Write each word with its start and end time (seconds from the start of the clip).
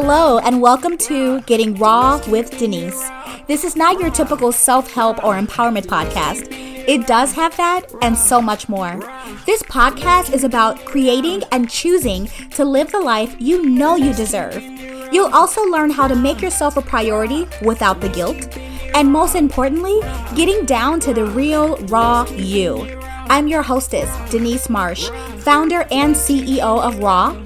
Hello, 0.00 0.38
and 0.38 0.62
welcome 0.62 0.96
to 0.96 1.40
Getting 1.40 1.74
Raw 1.74 2.20
with 2.28 2.56
Denise. 2.56 3.10
This 3.48 3.64
is 3.64 3.74
not 3.74 3.98
your 3.98 4.10
typical 4.10 4.52
self 4.52 4.92
help 4.92 5.24
or 5.24 5.34
empowerment 5.34 5.86
podcast. 5.86 6.46
It 6.86 7.08
does 7.08 7.32
have 7.32 7.56
that 7.56 7.92
and 8.00 8.16
so 8.16 8.40
much 8.40 8.68
more. 8.68 9.00
This 9.44 9.60
podcast 9.64 10.32
is 10.32 10.44
about 10.44 10.84
creating 10.84 11.42
and 11.50 11.68
choosing 11.68 12.28
to 12.52 12.64
live 12.64 12.92
the 12.92 13.00
life 13.00 13.34
you 13.40 13.68
know 13.68 13.96
you 13.96 14.14
deserve. 14.14 14.62
You'll 15.12 15.34
also 15.34 15.64
learn 15.64 15.90
how 15.90 16.06
to 16.06 16.14
make 16.14 16.40
yourself 16.40 16.76
a 16.76 16.80
priority 16.80 17.48
without 17.62 18.00
the 18.00 18.08
guilt. 18.08 18.56
And 18.94 19.10
most 19.10 19.34
importantly, 19.34 19.98
getting 20.36 20.64
down 20.64 21.00
to 21.00 21.12
the 21.12 21.24
real, 21.24 21.76
raw 21.86 22.24
you. 22.30 22.86
I'm 23.30 23.48
your 23.48 23.62
hostess, 23.62 24.08
Denise 24.30 24.70
Marsh, 24.70 25.10
founder 25.38 25.88
and 25.90 26.14
CEO 26.14 26.80
of 26.80 27.00
Raw 27.00 27.36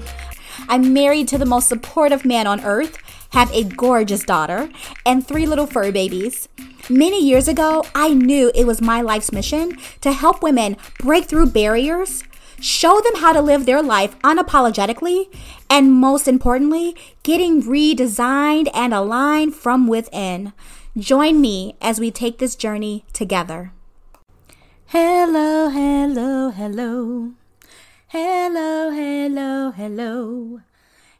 I'm 0.69 0.93
married 0.93 1.27
to 1.29 1.37
the 1.37 1.45
most 1.45 1.69
supportive 1.69 2.25
man 2.25 2.47
on 2.47 2.61
earth, 2.61 2.97
have 3.31 3.51
a 3.51 3.63
gorgeous 3.63 4.23
daughter, 4.23 4.69
and 5.05 5.25
three 5.25 5.45
little 5.45 5.67
fur 5.67 5.91
babies. 5.91 6.47
Many 6.89 7.23
years 7.23 7.47
ago, 7.47 7.83
I 7.95 8.13
knew 8.13 8.51
it 8.53 8.65
was 8.65 8.81
my 8.81 9.01
life's 9.01 9.31
mission 9.31 9.77
to 10.01 10.11
help 10.11 10.43
women 10.43 10.77
break 10.99 11.25
through 11.25 11.47
barriers, 11.47 12.23
show 12.59 12.99
them 13.01 13.21
how 13.21 13.33
to 13.33 13.41
live 13.41 13.65
their 13.65 13.81
life 13.81 14.19
unapologetically, 14.21 15.33
and 15.69 15.93
most 15.93 16.27
importantly, 16.27 16.95
getting 17.23 17.63
redesigned 17.63 18.69
and 18.73 18.93
aligned 18.93 19.55
from 19.55 19.87
within. 19.87 20.53
Join 20.97 21.41
me 21.41 21.75
as 21.81 21.99
we 21.99 22.11
take 22.11 22.37
this 22.37 22.55
journey 22.55 23.05
together. 23.13 23.71
Hello, 24.87 25.69
hello, 25.69 26.51
hello. 26.51 27.33
Hello, 28.13 28.91
hello, 28.91 29.71
hello. 29.71 30.61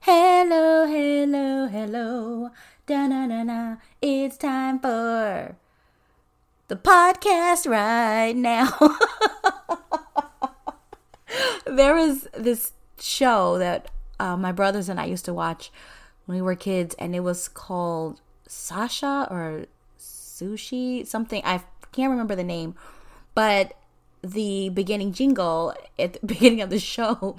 Hello, 0.02 0.86
hello, 0.86 1.66
hello. 1.66 2.52
Da 2.86 3.08
na 3.08 3.26
na 3.26 3.42
na. 3.42 3.78
It's 4.00 4.38
time 4.38 4.78
for 4.78 5.56
the 6.68 6.76
podcast 6.76 7.66
right 7.66 8.36
now. 8.36 8.78
there 11.66 11.96
was 11.96 12.28
this 12.38 12.74
show 13.00 13.58
that 13.58 13.90
uh, 14.20 14.38
my 14.38 14.52
brothers 14.52 14.88
and 14.88 15.00
I 15.00 15.06
used 15.06 15.26
to 15.26 15.34
watch 15.34 15.72
when 16.28 16.38
we 16.38 16.44
were 16.44 16.54
kids, 16.54 16.94
and 17.00 17.16
it 17.16 17.22
was 17.22 17.48
called 17.48 18.22
Sasha 18.48 19.28
or 19.32 19.66
Sushi, 19.98 21.08
something. 21.08 21.42
I 21.44 21.64
can't 21.92 22.12
remember 22.12 22.36
the 22.36 22.44
name, 22.44 22.76
but 23.34 23.74
the 24.24 24.70
beginning 24.70 25.12
jingle 25.14 25.74
at 26.00 26.14
the 26.14 26.20
beginning 26.26 26.62
of 26.62 26.70
the 26.70 26.80
show. 26.80 27.38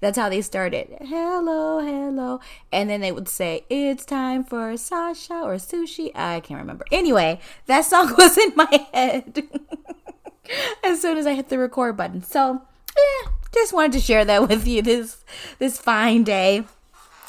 That's 0.00 0.18
how 0.18 0.28
they 0.28 0.42
started. 0.42 0.98
Hello, 1.00 1.78
hello. 1.80 2.40
And 2.70 2.90
then 2.90 3.00
they 3.00 3.12
would 3.12 3.28
say, 3.28 3.64
It's 3.70 4.04
time 4.04 4.44
for 4.44 4.76
Sasha 4.76 5.34
or 5.34 5.54
sushi. 5.54 6.10
I 6.14 6.40
can't 6.40 6.60
remember. 6.60 6.84
Anyway, 6.92 7.40
that 7.66 7.86
song 7.86 8.14
was 8.18 8.36
in 8.36 8.52
my 8.54 8.86
head 8.92 9.48
as 10.84 11.00
soon 11.00 11.16
as 11.16 11.26
I 11.26 11.34
hit 11.34 11.48
the 11.48 11.58
record 11.58 11.96
button. 11.96 12.22
So, 12.22 12.62
eh, 12.96 13.28
just 13.52 13.72
wanted 13.72 13.92
to 13.92 14.00
share 14.00 14.24
that 14.24 14.48
with 14.48 14.66
you 14.66 14.82
this 14.82 15.24
this 15.58 15.78
fine 15.78 16.24
day. 16.24 16.64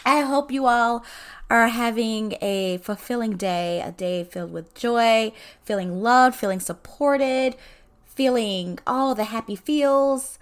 I 0.05 0.21
hope 0.21 0.51
you 0.51 0.65
all 0.65 1.05
are 1.49 1.67
having 1.67 2.35
a 2.41 2.77
fulfilling 2.77 3.37
day, 3.37 3.81
a 3.81 3.91
day 3.91 4.23
filled 4.23 4.51
with 4.51 4.73
joy, 4.73 5.31
feeling 5.63 6.01
loved, 6.01 6.35
feeling 6.35 6.59
supported, 6.59 7.55
feeling 8.15 8.79
all 8.87 9.13
the 9.13 9.25
happy 9.25 9.55
feels, 9.55 10.39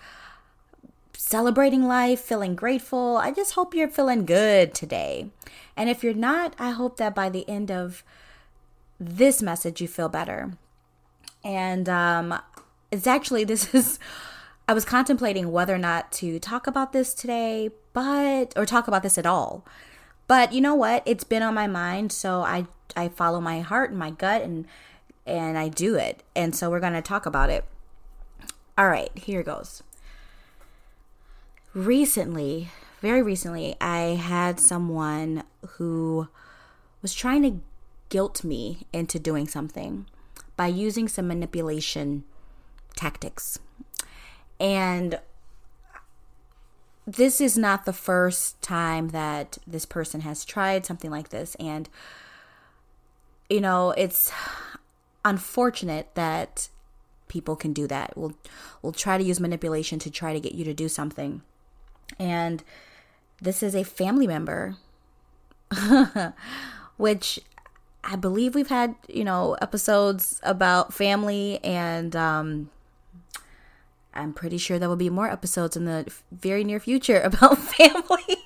celebrating 1.13 1.87
life, 1.87 2.19
feeling 2.21 2.55
grateful. 2.55 3.17
I 3.17 3.31
just 3.31 3.53
hope 3.53 3.73
you're 3.73 3.89
feeling 3.89 4.25
good 4.25 4.73
today. 4.73 5.29
And 5.75 5.89
if 5.89 6.03
you're 6.03 6.13
not, 6.13 6.53
I 6.59 6.71
hope 6.71 6.97
that 6.97 7.15
by 7.15 7.29
the 7.29 7.47
end 7.49 7.71
of 7.71 8.03
this 8.99 9.41
message, 9.41 9.81
you 9.81 9.87
feel 9.87 10.09
better. 10.09 10.53
And 11.43 11.89
um, 11.89 12.39
it's 12.91 13.07
actually, 13.07 13.43
this 13.43 13.73
is, 13.73 13.99
I 14.67 14.73
was 14.73 14.85
contemplating 14.85 15.51
whether 15.51 15.75
or 15.75 15.79
not 15.79 16.11
to 16.13 16.39
talk 16.39 16.67
about 16.67 16.93
this 16.93 17.13
today, 17.13 17.71
but, 17.91 18.53
or 18.55 18.65
talk 18.65 18.87
about 18.87 19.03
this 19.03 19.17
at 19.17 19.25
all. 19.25 19.65
But 20.27 20.53
you 20.53 20.61
know 20.61 20.75
what? 20.75 21.03
It's 21.05 21.23
been 21.23 21.43
on 21.43 21.53
my 21.53 21.67
mind, 21.67 22.11
so 22.11 22.41
I 22.41 22.65
I 22.95 23.09
follow 23.09 23.41
my 23.41 23.61
heart 23.61 23.89
and 23.89 23.99
my 23.99 24.11
gut 24.11 24.41
and 24.41 24.65
and 25.25 25.57
I 25.57 25.67
do 25.69 25.95
it. 25.95 26.23
And 26.35 26.55
so 26.55 26.69
we're 26.69 26.79
going 26.79 26.93
to 26.93 27.01
talk 27.01 27.25
about 27.25 27.49
it. 27.49 27.65
All 28.75 28.89
right, 28.89 29.11
here 29.15 29.43
goes. 29.43 29.83
Recently, 31.75 32.69
very 33.01 33.21
recently, 33.21 33.75
I 33.79 34.15
had 34.15 34.59
someone 34.59 35.43
who 35.77 36.27
was 37.01 37.13
trying 37.13 37.43
to 37.43 37.59
guilt 38.09 38.43
me 38.43 38.87
into 38.91 39.19
doing 39.19 39.47
something 39.47 40.07
by 40.55 40.67
using 40.67 41.07
some 41.07 41.27
manipulation 41.27 42.23
tactics. 42.95 43.59
And 44.59 45.19
this 47.05 47.41
is 47.41 47.57
not 47.57 47.85
the 47.85 47.93
first 47.93 48.61
time 48.61 49.09
that 49.09 49.57
this 49.67 49.85
person 49.85 50.21
has 50.21 50.45
tried 50.45 50.85
something 50.85 51.11
like 51.11 51.29
this. 51.29 51.55
And, 51.59 51.89
you 53.49 53.61
know, 53.61 53.91
it's 53.91 54.31
unfortunate 55.25 56.15
that 56.15 56.69
people 57.33 57.55
can 57.55 57.73
do 57.73 57.87
that. 57.87 58.15
We'll 58.15 58.33
we'll 58.81 58.93
try 58.93 59.17
to 59.17 59.23
use 59.23 59.39
manipulation 59.39 59.97
to 59.99 60.11
try 60.11 60.33
to 60.33 60.39
get 60.39 60.53
you 60.53 60.63
to 60.65 60.73
do 60.73 60.87
something. 60.87 61.41
And 62.19 62.63
this 63.41 63.63
is 63.63 63.73
a 63.75 63.83
family 63.83 64.27
member 64.27 64.77
which 66.97 67.39
I 68.03 68.15
believe 68.15 68.53
we've 68.53 68.69
had, 68.69 68.93
you 69.07 69.23
know, 69.23 69.55
episodes 69.55 70.39
about 70.43 70.93
family 70.93 71.59
and 71.63 72.15
um 72.15 72.69
I'm 74.13 74.31
pretty 74.31 74.59
sure 74.59 74.77
there 74.77 74.89
will 74.89 74.95
be 74.95 75.09
more 75.09 75.27
episodes 75.27 75.75
in 75.75 75.85
the 75.85 76.05
very 76.31 76.63
near 76.63 76.79
future 76.79 77.19
about 77.29 77.57
family. 77.57 78.37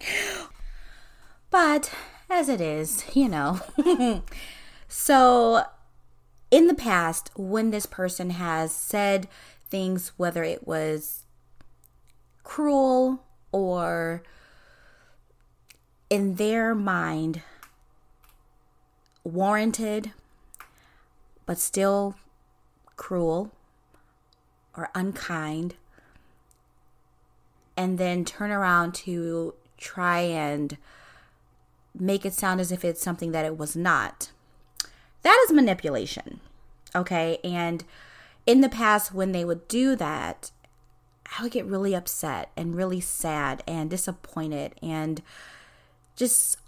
but 1.50 1.92
as 2.30 2.48
it 2.48 2.62
is, 2.62 3.04
you 3.14 3.28
know. 3.28 3.60
so 4.88 5.64
in 6.52 6.66
the 6.66 6.74
past, 6.74 7.30
when 7.34 7.70
this 7.70 7.86
person 7.86 8.28
has 8.28 8.76
said 8.76 9.26
things, 9.70 10.12
whether 10.18 10.44
it 10.44 10.68
was 10.68 11.24
cruel 12.44 13.24
or 13.52 14.22
in 16.10 16.34
their 16.34 16.74
mind 16.74 17.40
warranted, 19.24 20.12
but 21.46 21.58
still 21.58 22.16
cruel 22.96 23.50
or 24.76 24.90
unkind, 24.94 25.74
and 27.78 27.96
then 27.96 28.26
turn 28.26 28.50
around 28.50 28.94
to 28.94 29.54
try 29.78 30.20
and 30.20 30.76
make 31.98 32.26
it 32.26 32.34
sound 32.34 32.60
as 32.60 32.70
if 32.70 32.84
it's 32.84 33.02
something 33.02 33.32
that 33.32 33.46
it 33.46 33.56
was 33.56 33.74
not 33.74 34.32
that 35.22 35.44
is 35.44 35.52
manipulation. 35.52 36.40
Okay. 36.94 37.38
And 37.42 37.84
in 38.46 38.60
the 38.60 38.68
past, 38.68 39.14
when 39.14 39.32
they 39.32 39.44
would 39.44 39.68
do 39.68 39.96
that, 39.96 40.50
I 41.38 41.42
would 41.42 41.52
get 41.52 41.64
really 41.64 41.94
upset 41.94 42.50
and 42.56 42.76
really 42.76 43.00
sad 43.00 43.62
and 43.66 43.88
disappointed 43.88 44.74
and 44.82 45.22
just 46.16 46.58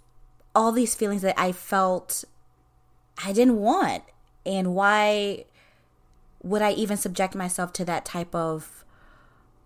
all 0.55 0.71
these 0.71 0.95
feelings 0.95 1.21
that 1.21 1.39
I 1.39 1.51
felt 1.51 2.23
I 3.23 3.33
didn't 3.33 3.57
want. 3.57 4.03
And 4.45 4.73
why 4.73 5.45
would 6.41 6.61
I 6.61 6.71
even 6.71 6.97
subject 6.97 7.35
myself 7.35 7.73
to 7.73 7.85
that 7.85 8.05
type 8.05 8.33
of 8.33 8.83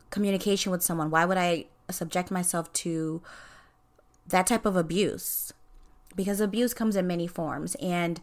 communication 0.10 0.72
with 0.72 0.82
someone? 0.82 1.12
Why 1.12 1.26
would 1.26 1.38
I 1.38 1.66
subject 1.90 2.32
myself 2.32 2.72
to 2.74 3.22
that 4.28 4.48
type 4.48 4.66
of 4.66 4.76
abuse? 4.76 5.54
Because 6.16 6.42
abuse 6.42 6.74
comes 6.74 6.96
in 6.96 7.08
many 7.08 7.28
forms. 7.28 7.76
And 7.76 8.20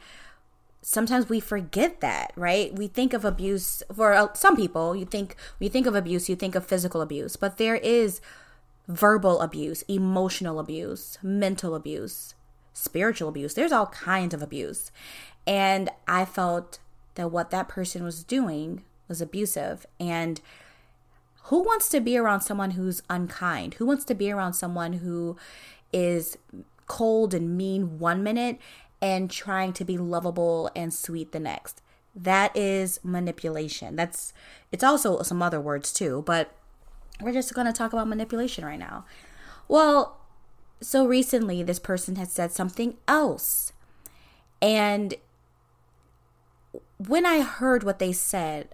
sometimes 0.83 1.29
we 1.29 1.41
forget 1.41 2.01
that, 2.01 2.33
right? 2.37 2.75
We 2.75 2.87
think 2.87 3.13
of 3.13 3.25
abuse 3.25 3.83
for 3.95 4.13
uh, 4.13 4.33
some 4.35 4.57
people, 4.57 4.95
you 4.95 5.05
think 5.05 5.37
you 5.59 5.69
think 5.69 5.87
of 5.87 5.95
abuse, 5.95 6.29
you 6.29 6.37
think 6.37 6.55
of 6.55 6.67
physical 6.67 7.01
abuse, 7.01 7.37
but 7.37 7.59
there 7.59 7.77
is 7.77 8.21
verbal 8.89 9.41
abuse, 9.41 9.83
emotional 9.83 10.61
abuse, 10.61 11.19
mental 11.23 11.75
abuse, 11.75 12.35
spiritual 12.73 13.29
abuse. 13.29 13.55
There's 13.55 13.73
all 13.73 13.87
kinds 13.87 14.35
of 14.35 14.43
abuse. 14.43 14.93
And 15.47 15.91
I 16.07 16.25
felt 16.25 16.79
that 17.15 17.31
what 17.31 17.51
that 17.51 17.69
person 17.69 18.05
was 18.05 18.23
doing 18.23 18.85
was 19.09 19.21
abusive 19.21 19.87
and 19.99 20.41
who 21.45 21.61
wants 21.61 21.89
to 21.91 22.01
be 22.01 22.17
around 22.17 22.41
someone 22.41 22.73
who's 22.73 23.03
unkind? 23.09 23.75
Who 23.75 23.87
wants 23.87 24.05
to 24.07 24.15
be 24.15 24.33
around 24.33 24.55
someone 24.55 24.95
who 24.95 25.37
is 25.93 26.37
cold 26.87 27.35
and 27.35 27.57
mean 27.57 27.99
one 27.99 28.23
minute 28.23 28.59
and 29.01 29.31
trying 29.31 29.73
to 29.75 29.85
be 29.85 29.99
lovable 29.99 30.71
and 30.75 30.93
sweet 30.93 31.33
the 31.33 31.41
next. 31.41 31.83
That 32.15 32.57
is 32.57 32.99
manipulation. 33.03 33.97
That's 33.97 34.33
it's 34.73 34.85
also 34.85 35.23
some 35.23 35.43
other 35.43 35.61
words 35.61 35.93
too, 35.93 36.23
but 36.27 36.55
we're 37.21 37.33
just 37.33 37.55
going 37.55 37.67
to 37.67 37.73
talk 37.73 37.93
about 37.93 38.09
manipulation 38.09 38.65
right 38.65 38.79
now. 38.79 39.05
Well, 39.69 40.19
so 40.81 41.07
recently, 41.07 41.63
this 41.63 41.79
person 41.79 42.17
had 42.17 42.29
said 42.29 42.53
something 42.53 42.97
else. 43.09 43.73
And 44.61 45.15
when 46.99 47.27
I 47.27 47.41
heard 47.41 47.83
what 47.83 47.99
they 47.99 48.13
said 48.13 48.69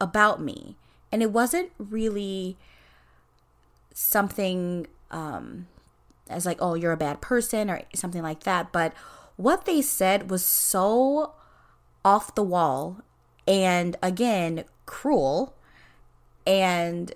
about 0.00 0.40
me, 0.40 0.76
and 1.12 1.22
it 1.22 1.30
wasn't 1.30 1.70
really 1.78 2.56
something 3.94 4.86
um, 5.10 5.66
as 6.28 6.46
like, 6.46 6.58
oh, 6.60 6.74
you're 6.74 6.92
a 6.92 6.96
bad 6.96 7.20
person 7.20 7.70
or 7.70 7.82
something 7.94 8.22
like 8.22 8.44
that, 8.44 8.72
but 8.72 8.92
what 9.36 9.64
they 9.64 9.82
said 9.82 10.30
was 10.30 10.44
so 10.44 11.34
off 12.04 12.34
the 12.34 12.42
wall 12.42 13.02
and 13.46 13.96
again, 14.02 14.64
cruel 14.86 15.54
and 16.46 17.12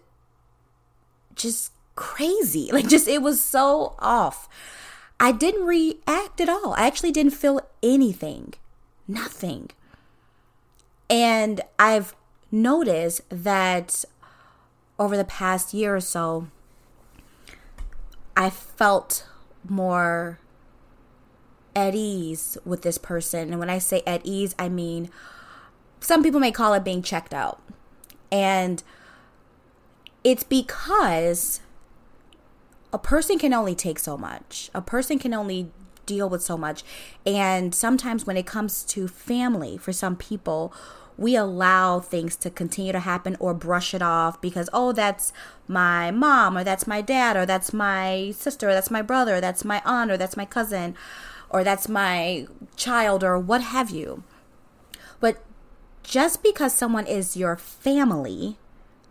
just 1.35 1.73
crazy. 1.97 2.71
Like, 2.73 2.89
just 2.89 3.09
it 3.09 3.23
was 3.23 3.43
so 3.43 3.95
off. 3.99 4.49
I 5.19 5.33
didn't 5.33 5.67
react 5.67 6.41
at 6.41 6.49
all. 6.49 6.73
I 6.75 6.87
actually 6.87 7.13
didn't 7.13 7.33
feel 7.33 7.61
anything, 7.83 8.55
nothing. 9.07 9.71
And 11.11 11.61
I've 11.79 12.15
noticed 12.51 13.23
that 13.29 14.05
over 14.99 15.17
the 15.17 15.25
past 15.25 15.75
year 15.75 15.97
or 15.97 16.01
so, 16.01 16.49
I 18.41 18.49
felt 18.49 19.27
more 19.69 20.39
at 21.77 21.95
ease 21.95 22.57
with 22.65 22.81
this 22.81 22.97
person. 22.97 23.51
And 23.51 23.59
when 23.59 23.69
I 23.69 23.77
say 23.77 24.03
at 24.07 24.23
ease, 24.25 24.55
I 24.59 24.71
mean 24.71 25.11
some 26.01 26.23
people 26.23 26.41
may 26.41 26.51
call 26.51 26.73
it 26.73 26.83
being 26.83 27.03
checked 27.03 27.35
out. 27.35 27.61
And 28.33 28.83
it's 30.25 30.43
because 30.43 31.61
a 32.95 32.99
person 32.99 33.39
can 33.39 33.53
only 33.53 33.75
take 33.75 33.99
so 33.99 34.17
much. 34.17 34.71
A 34.75 34.81
person 34.81 35.19
can 35.19 35.35
only 35.35 35.71
deal 36.07 36.27
with 36.27 36.43
so 36.43 36.57
much. 36.57 36.83
And 37.27 37.75
sometimes 37.75 38.27
when 38.27 38.39
it 38.39 38.47
comes 38.47 38.85
to 38.85 39.07
family, 39.07 39.77
for 39.77 39.93
some 39.93 40.17
people, 40.17 40.73
we 41.21 41.37
allow 41.37 42.01
things 42.01 42.35
to 42.35 42.49
continue 42.49 42.93
to 42.93 43.01
happen 43.01 43.37
or 43.39 43.53
brush 43.53 43.93
it 43.93 44.01
off 44.01 44.41
because, 44.41 44.71
oh, 44.73 44.91
that's 44.91 45.35
my 45.69 46.11
mom, 46.11 46.57
or 46.57 46.65
that's 46.65 46.87
my 46.87 47.03
dad, 47.03 47.37
or 47.37 47.45
that's 47.45 47.75
my 47.75 48.33
sister, 48.35 48.71
or 48.71 48.73
that's 48.73 48.91
my 48.91 49.03
brother, 49.03 49.37
or 49.37 49.41
that's 49.41 49.63
my 49.63 49.83
aunt, 49.85 50.11
or 50.11 50.17
that's 50.17 50.39
my 50.39 50.47
cousin, 50.47 50.97
or 51.51 51.63
that's 51.63 51.91
my 51.91 52.47
child, 52.75 53.23
or 53.23 53.39
what 53.39 53.61
have 53.61 53.91
you. 53.91 54.23
But 55.21 55.45
just 56.03 56.43
because 56.43 56.75
someone 56.75 57.07
is 57.07 57.37
your 57.37 57.55
family, 57.55 58.57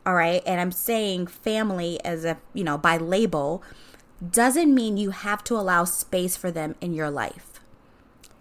all 0.04 0.16
right, 0.16 0.42
and 0.48 0.60
I'm 0.60 0.72
saying 0.72 1.28
family 1.28 2.04
as 2.04 2.26
a, 2.26 2.40
you 2.56 2.64
know, 2.64 2.80
by 2.80 2.98
label, 2.98 3.62
doesn't 4.28 4.74
mean 4.74 4.98
you 4.98 5.12
have 5.12 5.44
to 5.44 5.56
allow 5.56 5.84
space 5.84 6.36
for 6.36 6.50
them 6.50 6.74
in 6.82 6.92
your 6.94 7.12
life. 7.12 7.49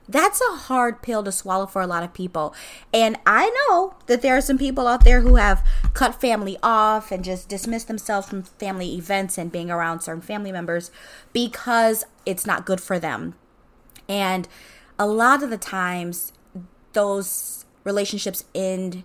That's 0.09 0.41
a 0.41 0.57
hard 0.57 1.03
pill 1.03 1.23
to 1.23 1.31
swallow 1.31 1.67
for 1.67 1.83
a 1.83 1.87
lot 1.87 2.03
of 2.03 2.15
people. 2.15 2.55
And 2.95 3.19
I 3.27 3.51
know 3.51 3.95
that 4.07 4.23
there 4.23 4.37
are 4.37 4.41
some 4.41 4.57
people 4.57 4.87
out 4.87 5.05
there 5.05 5.21
who 5.21 5.37
have 5.37 5.67
cut 5.93 6.19
family 6.19 6.57
off 6.63 7.13
and 7.13 7.23
just 7.23 7.49
dismissed 7.49 7.89
themselves 7.89 8.29
from 8.29 8.43
family 8.43 8.95
events 8.95 9.37
and 9.37 9.53
being 9.53 9.71
around 9.71 10.01
certain 10.01 10.23
family 10.23 10.51
members 10.51 10.91
because 11.33 12.05
it's 12.25 12.47
not 12.47 12.65
good 12.65 12.81
for 12.81 12.99
them. 12.99 13.35
And 14.09 14.49
a 14.99 15.07
lot 15.07 15.43
of 15.43 15.51
the 15.51 15.59
times, 15.59 16.33
those 16.95 17.67
relationships 17.85 18.45
end 18.55 19.05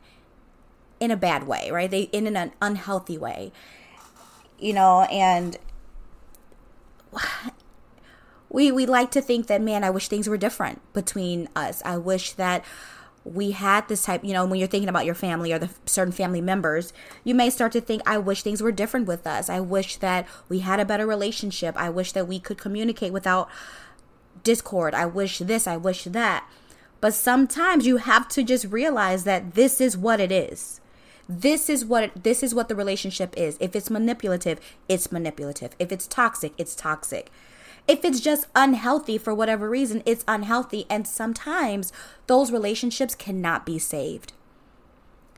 in 1.00 1.12
a 1.12 1.18
bad 1.18 1.46
way, 1.46 1.70
right? 1.70 1.92
They 1.92 2.10
end 2.14 2.28
in 2.28 2.38
an 2.38 2.54
unhealthy 2.62 3.18
way, 3.18 3.52
you 4.58 4.72
know, 4.72 5.02
and 5.04 5.58
we 8.54 8.72
we 8.72 8.86
like 8.86 9.12
to 9.12 9.22
think 9.22 9.48
that 9.48 9.62
man 9.62 9.84
i 9.84 9.90
wish 9.90 10.08
things 10.08 10.30
were 10.30 10.38
different 10.38 10.80
between 10.94 11.50
us. 11.58 11.82
I 11.84 11.98
wish 11.98 12.32
that 12.34 12.64
we 13.26 13.52
had 13.52 13.88
this 13.88 14.04
type 14.04 14.24
you 14.24 14.32
know 14.32 14.46
when 14.46 14.60
you're 14.60 14.68
thinking 14.68 14.88
about 14.88 15.06
your 15.06 15.16
family 15.16 15.52
or 15.52 15.60
the 15.60 15.70
certain 15.86 16.12
family 16.12 16.42
members 16.42 16.92
you 17.24 17.34
may 17.34 17.50
start 17.50 17.72
to 17.72 17.82
think 17.82 18.02
i 18.06 18.18
wish 18.18 18.44
things 18.44 18.62
were 18.62 18.72
different 18.72 19.08
with 19.08 19.28
us. 19.28 19.50
I 19.50 19.60
wish 19.60 19.98
that 19.98 20.26
we 20.48 20.60
had 20.60 20.80
a 20.80 20.86
better 20.86 21.06
relationship. 21.06 21.76
I 21.76 21.90
wish 21.90 22.14
that 22.14 22.28
we 22.28 22.40
could 22.40 22.58
communicate 22.58 23.12
without 23.12 23.50
discord. 24.44 24.94
I 24.94 25.08
wish 25.08 25.40
this 25.40 25.68
i 25.68 25.76
wish 25.76 26.06
that. 26.06 26.48
But 27.02 27.14
sometimes 27.14 27.86
you 27.86 27.98
have 27.98 28.30
to 28.30 28.44
just 28.44 28.66
realize 28.66 29.26
that 29.26 29.56
this 29.56 29.82
is 29.82 29.98
what 29.98 30.22
it 30.22 30.32
is. 30.32 30.80
This 31.28 31.70
is 31.70 31.84
what 31.84 32.24
this 32.24 32.44
is 32.44 32.54
what 32.54 32.70
the 32.70 32.76
relationship 32.76 33.34
is. 33.36 33.58
If 33.60 33.76
it's 33.76 33.90
manipulative 33.90 34.60
it's 34.88 35.12
manipulative. 35.12 35.76
If 35.80 35.92
it's 35.92 36.08
toxic 36.08 36.54
it's 36.58 36.76
toxic 36.76 37.32
if 37.88 38.06
it's 38.06 38.20
just 38.20 38.48
unhealthy 38.56 39.18
for 39.18 39.34
whatever 39.34 39.70
reason, 39.70 40.04
it's 40.06 40.24
unhealthy. 40.28 40.86
And 40.90 41.06
sometimes 41.06 41.92
those 42.28 42.52
relationships 42.52 43.16
cannot 43.16 43.66
be 43.66 43.78
saved. 43.78 44.34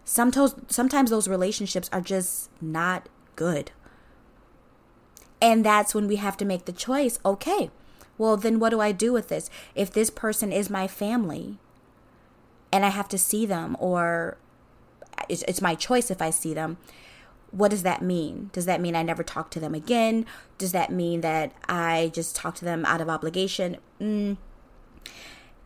Sometimes, 0.03 0.55
sometimes 0.67 1.09
those 1.09 1.27
relationships 1.27 1.89
are 1.91 2.01
just 2.01 2.49
not 2.61 3.09
good. 3.35 3.71
And 5.41 5.65
that's 5.65 5.95
when 5.95 6.07
we 6.07 6.17
have 6.17 6.37
to 6.37 6.45
make 6.45 6.65
the 6.65 6.71
choice 6.71 7.19
okay, 7.25 7.71
well, 8.17 8.37
then 8.37 8.59
what 8.59 8.69
do 8.69 8.79
I 8.79 8.91
do 8.91 9.11
with 9.11 9.27
this? 9.27 9.49
If 9.73 9.91
this 9.91 10.09
person 10.09 10.51
is 10.51 10.69
my 10.69 10.87
family 10.87 11.57
and 12.71 12.85
I 12.85 12.89
have 12.89 13.09
to 13.09 13.17
see 13.17 13.45
them, 13.45 13.75
or 13.79 14.37
it's, 15.27 15.43
it's 15.43 15.61
my 15.61 15.75
choice 15.75 16.09
if 16.09 16.21
I 16.21 16.29
see 16.29 16.53
them, 16.53 16.77
what 17.55 17.71
does 17.71 17.83
that 17.83 18.01
mean? 18.01 18.49
Does 18.51 18.65
that 18.65 18.81
mean 18.81 18.97
I 18.97 19.01
never 19.01 19.23
talk 19.23 19.49
to 19.51 19.61
them 19.61 19.73
again? 19.73 20.25
Does 20.57 20.73
that 20.73 20.91
mean 20.91 21.21
that 21.21 21.53
I 21.69 22.11
just 22.13 22.35
talk 22.35 22.55
to 22.55 22.65
them 22.65 22.85
out 22.85 22.99
of 22.99 23.07
obligation? 23.07 23.77
Mm. 23.99 24.35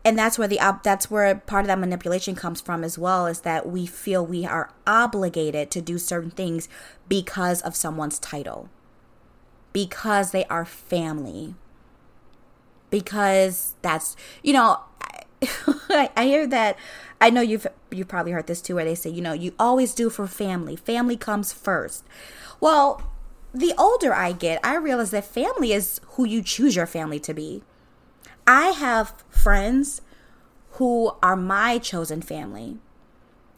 And 0.04 0.16
that's 0.16 0.38
where 0.38 0.46
the 0.46 0.60
that's 0.84 1.10
where 1.10 1.34
part 1.34 1.64
of 1.64 1.66
that 1.66 1.80
manipulation 1.80 2.36
comes 2.36 2.60
from 2.60 2.84
as 2.84 2.96
well 2.96 3.26
is 3.26 3.40
that 3.40 3.68
we 3.68 3.86
feel 3.86 4.24
we 4.24 4.46
are 4.46 4.72
obligated 4.86 5.72
to 5.72 5.82
do 5.82 5.98
certain 5.98 6.30
things 6.30 6.68
because 7.08 7.60
of 7.62 7.74
someone's 7.74 8.20
title. 8.20 8.68
Because 9.72 10.30
they 10.30 10.44
are 10.44 10.64
family. 10.64 11.56
Because 12.88 13.74
that's 13.82 14.14
you 14.44 14.52
know 14.52 14.78
I, 15.90 16.10
I 16.16 16.24
hear 16.26 16.46
that 16.46 16.76
I 17.20 17.30
know 17.30 17.42
you've 17.42 17.66
you've 17.90 18.08
probably 18.08 18.32
heard 18.32 18.46
this 18.46 18.62
too, 18.62 18.76
where 18.76 18.84
they 18.84 18.94
say, 18.94 19.10
you 19.10 19.20
know, 19.20 19.32
you 19.32 19.54
always 19.58 19.94
do 19.94 20.08
for 20.08 20.26
family. 20.26 20.76
Family 20.76 21.16
comes 21.16 21.52
first. 21.52 22.04
Well, 22.60 23.02
the 23.52 23.74
older 23.76 24.14
I 24.14 24.32
get, 24.32 24.60
I 24.64 24.76
realize 24.76 25.10
that 25.10 25.24
family 25.24 25.72
is 25.72 26.00
who 26.12 26.24
you 26.24 26.42
choose 26.42 26.76
your 26.76 26.86
family 26.86 27.18
to 27.20 27.34
be. 27.34 27.62
I 28.46 28.68
have 28.68 29.22
friends 29.28 30.00
who 30.72 31.12
are 31.22 31.36
my 31.36 31.78
chosen 31.78 32.22
family. 32.22 32.78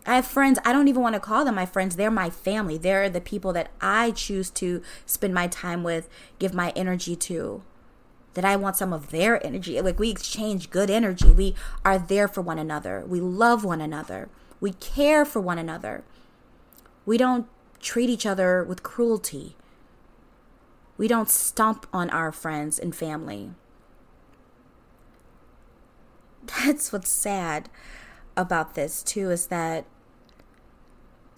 I 0.05 0.17
have 0.17 0.27
friends, 0.27 0.59
I 0.65 0.73
don't 0.73 0.89
even 0.89 1.03
want 1.03 1.15
to 1.15 1.21
call 1.21 1.45
them 1.45 1.55
my 1.55 1.67
friends. 1.67 1.95
They're 1.95 2.11
my 2.11 2.31
family. 2.31 2.77
They're 2.77 3.09
the 3.09 3.21
people 3.21 3.53
that 3.53 3.71
I 3.81 4.11
choose 4.11 4.51
to 4.51 4.83
spend 5.07 5.33
my 5.33 5.47
time 5.47 5.85
with, 5.85 6.09
give 6.41 6.53
my 6.53 6.73
energy 6.75 7.15
to 7.17 7.63
that 8.35 8.45
I 8.45 8.57
want 8.57 8.77
some 8.77 8.93
of 8.93 9.11
their 9.11 9.45
energy. 9.45 9.81
Like 9.81 9.99
we 9.99 10.11
exchange 10.11 10.71
good 10.71 10.91
energy. 10.91 11.31
We 11.31 11.55
are 11.85 11.99
there 11.99 12.29
for 12.29 12.41
one 12.41 12.59
another. 12.59 13.05
We 13.07 13.21
love 13.21 13.65
one 13.65 13.81
another. 13.81 14.29
We 14.61 14.73
care 14.75 15.25
for 15.25 15.41
one 15.41 15.59
another. 15.59 16.05
We 17.05 17.19
don't 17.19 17.47
treat 17.81 18.09
each 18.09 18.25
other 18.25 18.63
with 18.65 18.83
cruelty. 18.83 19.57
We 20.97 21.09
don't 21.09 21.29
stomp 21.29 21.87
on 21.93 22.11
our 22.11 22.31
friends 22.33 22.79
and 22.79 22.95
family. 22.95 23.51
That's 26.65 26.93
what's 26.93 27.11
sad 27.11 27.69
about 28.37 28.75
this, 28.75 29.03
too, 29.03 29.31
is 29.31 29.47
that 29.49 29.85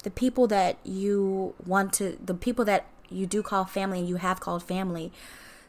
the 0.03 0.11
people 0.11 0.47
that 0.47 0.77
you 0.83 1.55
want 1.65 1.93
to, 1.93 2.17
the 2.23 2.35
people 2.35 2.63
that 2.65 2.85
you 3.09 3.25
do 3.25 3.41
call 3.41 3.65
family 3.65 3.99
and 3.99 4.07
you 4.07 4.17
have 4.17 4.39
called 4.39 4.63
family, 4.63 5.11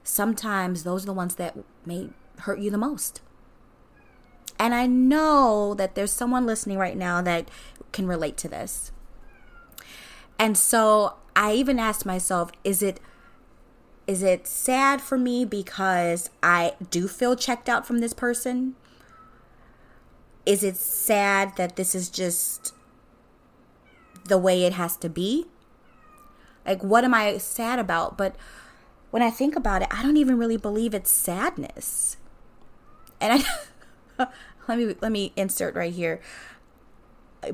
sometimes 0.07 0.85
those 0.85 1.03
are 1.03 1.07
the 1.07 1.13
ones 1.13 1.35
that 1.37 1.57
may 1.85 2.11
hurt 2.41 2.59
you 2.59 2.71
the 2.71 2.79
most. 2.79 3.21
And 4.59 4.75
I 4.75 4.87
know 4.87 5.75
that 5.75 5.95
there's 5.95 6.13
someone 6.13 6.47
listening 6.47 6.79
right 6.79 6.97
now 6.97 7.21
that 7.23 7.51
can 7.93 8.07
relate 8.07 8.37
to 8.39 8.49
this. 8.49 8.93
And 10.39 10.57
so 10.57 11.15
I 11.35 11.53
even 11.55 11.79
asked 11.79 12.07
myself, 12.07 12.53
is 12.65 12.83
it 12.83 13.01
is 14.07 14.23
it 14.23 14.47
sad 14.47 15.01
for 15.01 15.19
me 15.19 15.45
because 15.45 16.31
I 16.41 16.75
do 16.91 17.09
feel 17.09 17.35
checked 17.35 17.69
out 17.69 17.85
from 17.85 17.99
this 17.99 18.13
person? 18.13 18.77
Is 20.45 20.63
it 20.63 20.77
sad 20.77 21.57
that 21.57 21.75
this 21.75 21.93
is 21.93 22.09
just 22.09 22.73
the 24.29 24.39
way 24.39 24.63
it 24.63 24.75
has 24.75 24.97
to 24.99 25.09
be? 25.09 25.47
Like 26.65 26.85
what 26.85 27.03
am 27.03 27.15
I 27.15 27.39
sad 27.39 27.81
about? 27.81 28.17
But 28.17 28.37
when 29.17 29.23
I 29.23 29.31
think 29.31 29.57
about 29.57 29.81
it, 29.81 29.89
I 29.91 30.03
don't 30.03 30.19
even 30.19 30.37
really 30.37 30.59
believe 30.59 30.93
it's 30.93 31.11
sadness. 31.11 32.19
And 33.19 33.43
I 34.19 34.27
let 34.69 34.77
me 34.77 34.95
let 35.01 35.11
me 35.11 35.33
insert 35.37 35.75
right 35.75 35.91
here. 35.91 36.21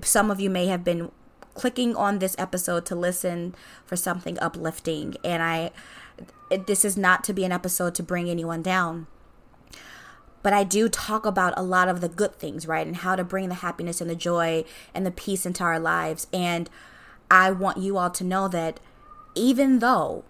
Some 0.03 0.29
of 0.29 0.41
you 0.41 0.51
may 0.51 0.67
have 0.67 0.83
been 0.83 1.13
clicking 1.55 1.95
on 1.95 2.19
this 2.19 2.35
episode 2.37 2.85
to 2.87 2.97
listen 2.97 3.55
for 3.87 3.95
something 3.95 4.41
uplifting. 4.41 5.15
And 5.23 5.41
I, 5.41 5.71
this 6.67 6.85
is 6.85 6.97
not 6.97 7.23
to 7.23 7.33
be 7.33 7.45
an 7.45 7.53
episode 7.53 7.95
to 7.95 8.03
bring 8.03 8.29
anyone 8.29 8.63
down. 8.63 9.07
But 10.43 10.53
I 10.53 10.65
do 10.65 10.89
talk 10.89 11.25
about 11.25 11.55
a 11.57 11.63
lot 11.63 11.89
of 11.89 12.01
the 12.01 12.09
good 12.09 12.35
things, 12.35 12.67
right? 12.67 12.85
And 12.85 12.97
how 12.97 13.15
to 13.15 13.23
bring 13.23 13.49
the 13.49 13.55
happiness 13.55 14.01
and 14.01 14.11
the 14.11 14.17
joy 14.17 14.65
and 14.93 15.07
the 15.07 15.13
peace 15.13 15.47
into 15.47 15.63
our 15.63 15.79
lives. 15.79 16.27
And 16.33 16.69
I 17.31 17.53
want 17.53 17.79
you 17.79 17.99
all 17.99 18.11
to 18.11 18.25
know 18.25 18.49
that 18.49 18.81
even 19.37 19.79
though 19.79 20.25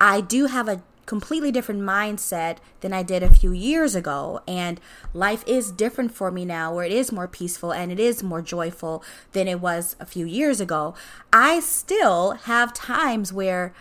I 0.00 0.20
do 0.20 0.46
have 0.46 0.68
a 0.68 0.82
completely 1.06 1.52
different 1.52 1.80
mindset 1.80 2.58
than 2.80 2.92
I 2.92 3.02
did 3.02 3.22
a 3.22 3.32
few 3.32 3.52
years 3.52 3.94
ago. 3.94 4.40
And 4.46 4.80
life 5.14 5.44
is 5.46 5.70
different 5.70 6.12
for 6.12 6.30
me 6.30 6.44
now, 6.44 6.74
where 6.74 6.84
it 6.84 6.92
is 6.92 7.12
more 7.12 7.28
peaceful 7.28 7.72
and 7.72 7.90
it 7.90 8.00
is 8.00 8.22
more 8.22 8.42
joyful 8.42 9.02
than 9.32 9.48
it 9.48 9.60
was 9.60 9.96
a 9.98 10.06
few 10.06 10.26
years 10.26 10.60
ago. 10.60 10.94
I 11.32 11.60
still 11.60 12.32
have 12.32 12.74
times 12.74 13.32
where 13.32 13.72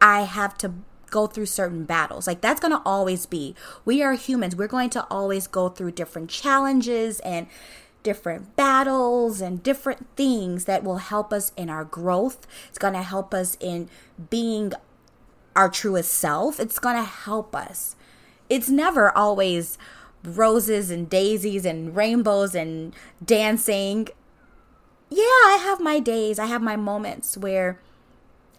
I 0.00 0.22
have 0.22 0.56
to 0.58 0.74
go 1.10 1.26
through 1.26 1.46
certain 1.46 1.84
battles. 1.84 2.26
Like 2.26 2.40
that's 2.40 2.60
going 2.60 2.72
to 2.72 2.82
always 2.84 3.26
be. 3.26 3.54
We 3.84 4.02
are 4.02 4.14
humans. 4.14 4.54
We're 4.54 4.68
going 4.68 4.90
to 4.90 5.06
always 5.10 5.46
go 5.46 5.68
through 5.68 5.92
different 5.92 6.30
challenges 6.30 7.20
and 7.20 7.46
different 8.02 8.54
battles 8.56 9.40
and 9.40 9.62
different 9.62 10.06
things 10.16 10.66
that 10.66 10.84
will 10.84 10.98
help 10.98 11.32
us 11.32 11.52
in 11.56 11.68
our 11.68 11.84
growth. 11.84 12.46
It's 12.68 12.78
going 12.78 12.94
to 12.94 13.02
help 13.02 13.34
us 13.34 13.56
in 13.60 13.88
being 14.30 14.72
our 15.58 15.68
truest 15.68 16.14
self, 16.14 16.60
it's 16.60 16.78
going 16.78 16.94
to 16.94 17.02
help 17.02 17.52
us. 17.52 17.96
It's 18.48 18.68
never 18.68 19.10
always 19.18 19.76
roses 20.22 20.88
and 20.88 21.10
daisies 21.10 21.64
and 21.64 21.96
rainbows 21.96 22.54
and 22.54 22.94
dancing. 23.24 24.06
Yeah, 25.10 25.24
I 25.24 25.58
have 25.60 25.80
my 25.80 25.98
days. 25.98 26.38
I 26.38 26.46
have 26.46 26.62
my 26.62 26.76
moments 26.76 27.36
where 27.36 27.80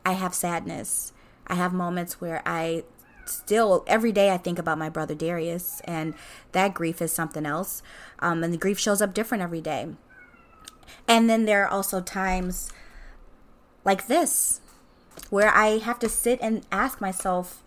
I 0.06 0.12
have 0.12 0.36
sadness. 0.36 1.14
I 1.48 1.56
have 1.56 1.72
moments 1.72 2.20
where 2.20 2.42
I 2.46 2.84
still, 3.24 3.86
every 3.88 4.12
day, 4.12 4.32
I 4.32 4.38
think 4.38 4.60
about 4.60 4.78
my 4.78 4.90
brother 4.90 5.16
Darius, 5.16 5.82
and 5.86 6.14
that 6.52 6.74
grief 6.74 7.02
is 7.02 7.14
something 7.14 7.46
else. 7.46 7.82
Um, 8.20 8.44
and 8.44 8.52
the 8.52 8.58
grief 8.58 8.78
shows 8.78 9.02
up 9.02 9.14
different 9.14 9.42
every 9.42 9.62
day. 9.62 9.88
And 11.08 11.30
then 11.30 11.46
there 11.46 11.64
are 11.64 11.70
also 11.70 12.02
times 12.02 12.74
like 13.86 14.08
this 14.08 14.60
where 15.30 15.54
I 15.54 15.78
have 15.80 16.00
to 16.00 16.10
sit 16.10 16.40
and 16.42 16.66
ask 16.72 17.00
myself, 17.00 17.64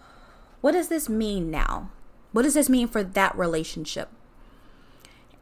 what 0.60 0.72
does 0.72 0.88
this 0.88 1.08
mean 1.08 1.50
now? 1.50 1.90
What 2.32 2.42
does 2.42 2.54
this 2.54 2.68
mean 2.68 2.88
for 2.88 3.02
that 3.02 3.36
relationship? 3.36 4.08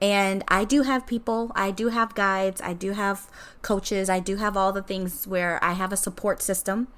And 0.00 0.42
I 0.48 0.64
do 0.64 0.82
have 0.82 1.06
people, 1.06 1.52
I 1.54 1.70
do 1.70 1.88
have 1.88 2.14
guides, 2.14 2.62
I 2.62 2.72
do 2.72 2.92
have 2.92 3.28
coaches, 3.60 4.08
I 4.08 4.18
do 4.18 4.36
have 4.36 4.56
all 4.56 4.72
the 4.72 4.82
things 4.82 5.26
where 5.26 5.62
I 5.62 5.72
have 5.72 5.92
a 5.92 5.96
support 5.96 6.40
system. 6.40 6.88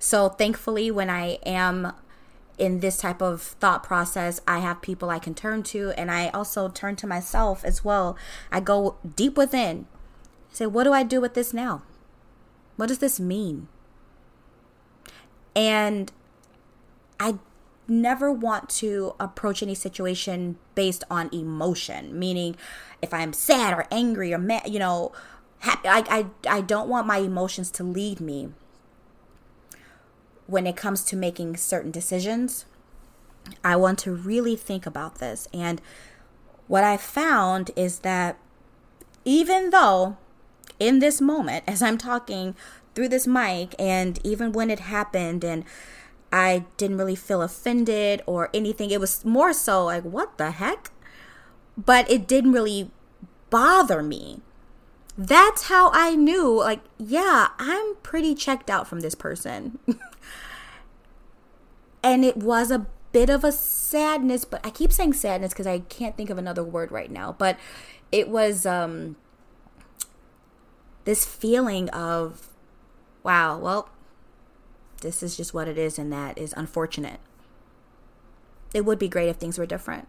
So 0.00 0.28
thankfully, 0.28 0.90
when 0.90 1.08
I 1.08 1.38
am 1.46 1.92
in 2.58 2.80
this 2.80 2.96
type 2.96 3.22
of 3.22 3.40
thought 3.40 3.84
process, 3.84 4.40
I 4.48 4.58
have 4.58 4.82
people 4.82 5.08
I 5.08 5.20
can 5.20 5.34
turn 5.34 5.62
to, 5.64 5.92
and 5.96 6.10
I 6.10 6.30
also 6.30 6.68
turn 6.68 6.96
to 6.96 7.06
myself 7.06 7.64
as 7.64 7.84
well. 7.84 8.16
I 8.50 8.58
go 8.58 8.96
deep 9.14 9.36
within, 9.36 9.86
say, 10.50 10.66
what 10.66 10.82
do 10.82 10.92
I 10.92 11.04
do 11.04 11.20
with 11.20 11.34
this 11.34 11.54
now? 11.54 11.82
What 12.74 12.88
does 12.88 12.98
this 12.98 13.20
mean? 13.20 13.68
And 15.58 16.12
I 17.18 17.34
never 17.88 18.30
want 18.30 18.68
to 18.68 19.16
approach 19.18 19.60
any 19.60 19.74
situation 19.74 20.56
based 20.76 21.02
on 21.10 21.28
emotion, 21.34 22.16
meaning 22.16 22.54
if 23.02 23.12
I'm 23.12 23.32
sad 23.32 23.74
or 23.74 23.88
angry 23.90 24.32
or 24.32 24.38
mad, 24.38 24.68
you 24.68 24.78
know, 24.78 25.10
happy, 25.58 25.88
I, 25.88 26.04
I, 26.08 26.26
I 26.48 26.60
don't 26.60 26.88
want 26.88 27.08
my 27.08 27.18
emotions 27.18 27.72
to 27.72 27.82
lead 27.82 28.20
me 28.20 28.50
when 30.46 30.64
it 30.64 30.76
comes 30.76 31.02
to 31.06 31.16
making 31.16 31.56
certain 31.56 31.90
decisions. 31.90 32.64
I 33.64 33.74
want 33.74 33.98
to 34.00 34.14
really 34.14 34.54
think 34.54 34.86
about 34.86 35.16
this. 35.16 35.48
And 35.52 35.82
what 36.68 36.84
I 36.84 36.96
found 36.96 37.72
is 37.74 38.00
that 38.00 38.38
even 39.24 39.70
though 39.70 40.18
in 40.78 41.00
this 41.00 41.20
moment, 41.20 41.64
as 41.66 41.82
I'm 41.82 41.98
talking 41.98 42.54
through 42.98 43.08
this 43.08 43.28
mic 43.28 43.76
and 43.78 44.18
even 44.24 44.50
when 44.50 44.72
it 44.72 44.80
happened 44.80 45.44
and 45.44 45.64
I 46.32 46.64
didn't 46.76 46.98
really 46.98 47.14
feel 47.14 47.42
offended 47.42 48.22
or 48.26 48.50
anything. 48.52 48.90
It 48.90 48.98
was 48.98 49.24
more 49.24 49.52
so 49.52 49.84
like, 49.84 50.02
what 50.02 50.36
the 50.36 50.50
heck? 50.50 50.90
But 51.76 52.10
it 52.10 52.26
didn't 52.26 52.50
really 52.50 52.90
bother 53.50 54.02
me. 54.02 54.40
That's 55.16 55.68
how 55.68 55.92
I 55.94 56.16
knew, 56.16 56.58
like, 56.58 56.80
yeah, 56.98 57.50
I'm 57.60 57.94
pretty 58.02 58.34
checked 58.34 58.68
out 58.68 58.88
from 58.88 58.98
this 58.98 59.14
person. 59.14 59.78
and 62.02 62.24
it 62.24 62.36
was 62.36 62.72
a 62.72 62.88
bit 63.12 63.30
of 63.30 63.44
a 63.44 63.52
sadness, 63.52 64.44
but 64.44 64.60
I 64.66 64.70
keep 64.70 64.92
saying 64.92 65.12
sadness 65.12 65.52
because 65.52 65.68
I 65.68 65.78
can't 65.78 66.16
think 66.16 66.30
of 66.30 66.38
another 66.38 66.64
word 66.64 66.90
right 66.90 67.12
now. 67.12 67.36
But 67.38 67.60
it 68.10 68.28
was 68.28 68.66
um, 68.66 69.14
this 71.04 71.24
feeling 71.24 71.88
of 71.90 72.48
wow, 73.22 73.58
well, 73.58 73.90
this 75.00 75.22
is 75.22 75.36
just 75.36 75.54
what 75.54 75.68
it 75.68 75.78
is, 75.78 75.98
and 75.98 76.12
that 76.12 76.38
is 76.38 76.54
unfortunate. 76.56 77.20
It 78.74 78.84
would 78.84 78.98
be 78.98 79.08
great 79.08 79.28
if 79.28 79.36
things 79.36 79.58
were 79.58 79.66
different. 79.66 80.08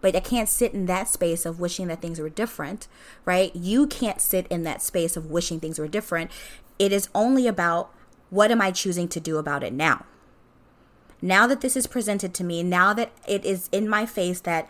But 0.00 0.14
I 0.14 0.20
can't 0.20 0.48
sit 0.48 0.72
in 0.72 0.86
that 0.86 1.08
space 1.08 1.44
of 1.44 1.58
wishing 1.58 1.88
that 1.88 2.00
things 2.00 2.20
were 2.20 2.28
different, 2.28 2.86
right? 3.24 3.54
You 3.54 3.86
can't 3.86 4.20
sit 4.20 4.46
in 4.48 4.62
that 4.62 4.82
space 4.82 5.16
of 5.16 5.26
wishing 5.26 5.58
things 5.58 5.78
were 5.78 5.88
different. 5.88 6.30
It 6.78 6.92
is 6.92 7.08
only 7.14 7.46
about 7.46 7.92
what 8.30 8.50
am 8.50 8.60
I 8.60 8.70
choosing 8.70 9.08
to 9.08 9.20
do 9.20 9.38
about 9.38 9.64
it 9.64 9.72
now? 9.72 10.04
Now 11.20 11.46
that 11.48 11.62
this 11.62 11.76
is 11.76 11.88
presented 11.88 12.32
to 12.34 12.44
me, 12.44 12.62
now 12.62 12.92
that 12.92 13.10
it 13.26 13.44
is 13.44 13.68
in 13.72 13.88
my 13.88 14.06
face 14.06 14.40
that 14.40 14.68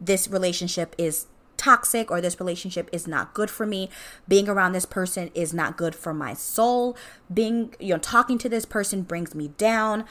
this 0.00 0.28
relationship 0.28 0.94
is 0.96 1.26
toxic 1.60 2.10
or 2.10 2.22
this 2.22 2.40
relationship 2.40 2.88
is 2.90 3.06
not 3.06 3.34
good 3.34 3.50
for 3.50 3.66
me. 3.66 3.90
Being 4.26 4.48
around 4.48 4.72
this 4.72 4.86
person 4.86 5.30
is 5.34 5.52
not 5.52 5.76
good 5.76 5.94
for 5.94 6.14
my 6.14 6.32
soul. 6.32 6.96
Being, 7.32 7.74
you 7.78 7.92
know, 7.92 7.98
talking 7.98 8.38
to 8.38 8.48
this 8.48 8.64
person 8.64 9.02
brings 9.02 9.34
me 9.34 9.48
down. 9.58 10.06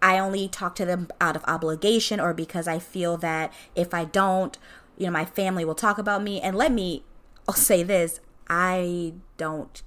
I 0.00 0.18
only 0.18 0.46
talk 0.46 0.76
to 0.76 0.84
them 0.84 1.08
out 1.20 1.34
of 1.34 1.44
obligation 1.48 2.20
or 2.20 2.32
because 2.32 2.68
I 2.68 2.78
feel 2.78 3.16
that 3.18 3.52
if 3.74 3.92
I 3.92 4.04
don't, 4.04 4.56
you 4.96 5.06
know, 5.06 5.12
my 5.12 5.24
family 5.24 5.64
will 5.64 5.74
talk 5.74 5.98
about 5.98 6.22
me. 6.22 6.40
And 6.40 6.56
let 6.56 6.70
me 6.70 7.02
I'll 7.48 7.54
say 7.54 7.82
this 7.82 8.20
I 8.48 9.14
don't, 9.36 9.82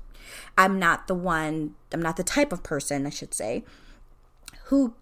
I'm 0.57 0.77
not 0.77 1.07
the 1.07 1.15
one, 1.15 1.75
I'm 1.91 2.01
not 2.01 2.17
the 2.17 2.23
type 2.23 2.51
of 2.51 2.63
person, 2.63 3.05
I 3.05 3.11
should 3.11 3.33
say, 3.33 3.63
who 4.65 4.93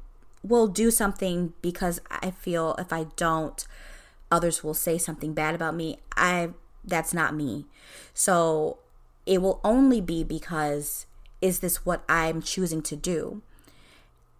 will 0.43 0.67
do 0.67 0.91
something 0.91 1.53
because 1.61 1.99
I 2.11 2.31
feel 2.31 2.75
if 2.77 2.93
I 2.93 3.05
don't, 3.15 3.65
others 4.31 4.63
will 4.63 4.73
say 4.73 4.97
something 4.97 5.33
bad 5.33 5.55
about 5.55 5.75
me. 5.75 5.99
I 6.15 6.49
that's 6.83 7.13
not 7.13 7.35
me. 7.35 7.65
So 8.13 8.79
it 9.25 9.41
will 9.41 9.59
only 9.63 10.01
be 10.01 10.23
because 10.23 11.05
is 11.41 11.59
this 11.59 11.85
what 11.85 12.03
I'm 12.07 12.41
choosing 12.41 12.81
to 12.83 12.95
do? 12.95 13.41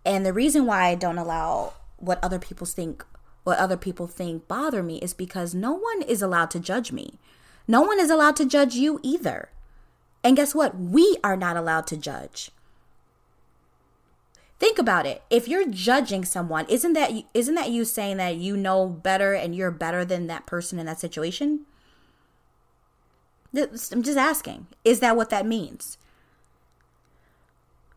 And 0.06 0.26
the 0.26 0.34
reason 0.34 0.66
why 0.66 0.88
I 0.88 0.96
don't 0.96 1.18
allow 1.18 1.74
what 1.98 2.24
other 2.24 2.40
people 2.40 2.68
think 2.68 3.06
what 3.44 3.60
other 3.60 3.78
people 3.78 4.08
think 4.08 4.48
bother 4.48 4.82
me 4.82 4.98
is 4.98 5.14
because 5.14 5.54
no 5.54 5.72
one 5.72 6.02
is 6.02 6.24
allowed 6.24 6.50
to 6.52 6.60
judge 6.60 6.92
me. 6.92 7.20
No 7.68 7.82
one 7.82 8.00
is 8.00 8.10
allowed 8.10 8.36
to 8.38 8.46
judge 8.46 8.74
you 8.74 9.00
either. 9.04 9.50
And 10.24 10.36
guess 10.36 10.56
what? 10.56 10.76
We 10.80 11.18
are 11.24 11.38
not 11.38 11.56
allowed 11.56 11.86
to 11.88 11.98
judge. 11.98 12.50
Think 14.58 14.80
about 14.80 15.06
it. 15.06 15.22
If 15.30 15.48
you're 15.48 15.68
judging 15.68 16.24
someone, 16.24 16.66
isn't 16.70 16.94
that 16.94 17.12
isn't 17.34 17.56
that 17.56 17.72
you 17.72 17.84
saying 17.84 18.18
that 18.18 18.38
you 18.38 18.56
know 18.56 18.88
better 18.88 19.34
and 19.34 19.56
you're 19.56 19.72
better 19.72 20.06
than 20.06 20.28
that 20.28 20.46
person 20.46 20.80
in 20.80 20.86
that 20.86 21.00
situation? 21.00 21.66
I'm 23.54 24.04
just 24.04 24.18
asking. 24.18 24.68
Is 24.84 25.00
that 25.00 25.16
what 25.16 25.30
that 25.30 25.46
means? 25.46 25.98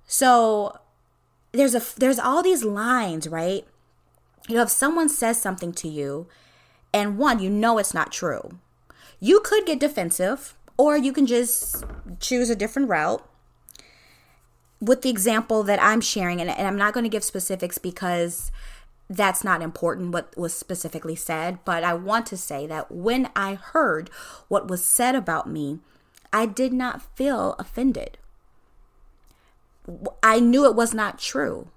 So 0.07 0.79
there's 1.53 1.75
a 1.75 1.83
there's 1.99 2.19
all 2.19 2.43
these 2.43 2.65
lines, 2.65 3.29
right? 3.29 3.65
You 4.49 4.57
know, 4.57 4.63
if 4.63 4.71
someone 4.71 5.09
says 5.09 5.41
something 5.41 5.73
to 5.75 5.89
you 5.89 6.27
and 6.93 7.19
one, 7.19 7.39
you 7.39 7.51
know 7.51 7.79
it's 7.79 7.95
not 7.95 8.13
true. 8.13 8.59
You 9.21 9.41
could 9.41 9.67
get 9.67 9.81
defensive 9.81 10.57
or 10.77 10.97
you 10.97 11.13
can 11.13 11.27
just 11.27 11.85
choose 12.21 12.51
a 12.51 12.57
different 12.57 12.89
route 12.89 13.29
with 14.81 15.03
the 15.03 15.11
example 15.11 15.63
that 15.65 15.83
I'm 15.83 16.01
sharing, 16.01 16.41
and, 16.41 16.51
and 16.51 16.67
I'm 16.67 16.77
not 16.77 16.95
going 16.95 17.05
to 17.05 17.11
give 17.11 17.25
specifics 17.25 17.79
because 17.79 18.51
that's 19.11 19.43
not 19.43 19.63
important 19.63 20.13
what 20.13 20.37
was 20.37 20.55
specifically 20.55 21.17
said, 21.17 21.59
but 21.65 21.83
I 21.83 21.95
want 21.95 22.27
to 22.27 22.37
say 22.37 22.67
that 22.67 22.93
when 22.93 23.31
I 23.35 23.55
heard 23.55 24.11
what 24.49 24.69
was 24.69 24.85
said 24.85 25.15
about 25.15 25.49
me, 25.49 25.79
I 26.33 26.47
did 26.47 26.73
not 26.73 27.17
feel 27.17 27.55
offended. 27.59 28.19
I 30.23 30.41
knew 30.41 30.67
it 30.67 30.75
was 30.75 30.93
not 30.93 31.19
true. 31.19 31.69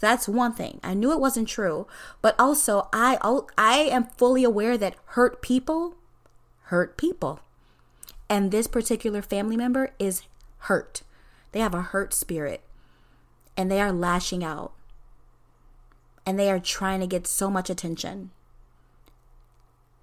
That's 0.00 0.26
one 0.26 0.52
thing. 0.52 0.80
I 0.82 0.94
knew 0.94 1.12
it 1.12 1.20
wasn't 1.20 1.46
true, 1.46 1.86
but 2.20 2.34
also 2.36 2.88
I 2.92 3.18
I 3.56 3.78
am 3.78 4.06
fully 4.16 4.42
aware 4.42 4.76
that 4.76 4.96
hurt 5.04 5.40
people 5.40 5.94
hurt 6.72 6.96
people. 6.96 7.38
And 8.28 8.50
this 8.50 8.66
particular 8.66 9.22
family 9.22 9.56
member 9.56 9.90
is 10.00 10.22
hurt. 10.60 11.02
They 11.52 11.60
have 11.60 11.74
a 11.74 11.82
hurt 11.82 12.12
spirit 12.12 12.62
and 13.56 13.70
they 13.70 13.80
are 13.80 13.92
lashing 13.92 14.42
out 14.42 14.72
and 16.26 16.38
they 16.38 16.50
are 16.50 16.60
trying 16.60 17.00
to 17.00 17.06
get 17.06 17.26
so 17.26 17.50
much 17.50 17.68
attention. 17.68 18.30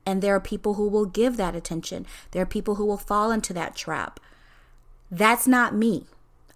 And 0.05 0.21
there 0.21 0.35
are 0.35 0.39
people 0.39 0.75
who 0.75 0.87
will 0.87 1.05
give 1.05 1.37
that 1.37 1.55
attention. 1.55 2.05
There 2.31 2.41
are 2.41 2.47
people 2.47 2.75
who 2.75 2.85
will 2.85 2.97
fall 2.97 3.31
into 3.31 3.53
that 3.53 3.75
trap. 3.75 4.19
That's 5.11 5.47
not 5.47 5.75
me. 5.75 6.05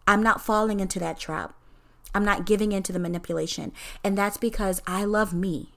I'm 0.08 0.24
not 0.24 0.42
falling 0.42 0.80
into 0.80 1.00
that 1.00 1.20
trap. 1.20 1.54
I'm 2.16 2.26
not 2.26 2.46
giving 2.46 2.72
into 2.72 2.92
the 2.92 3.00
manipulation. 3.00 3.72
And 4.04 4.18
that's 4.18 4.38
because 4.38 4.82
I 4.86 5.04
love 5.04 5.34
me 5.34 5.70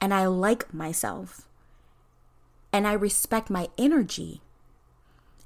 and 0.00 0.14
I 0.14 0.26
like 0.26 0.72
myself 0.72 1.46
and 2.72 2.86
I 2.86 2.92
respect 2.92 3.50
my 3.50 3.68
energy. 3.76 4.40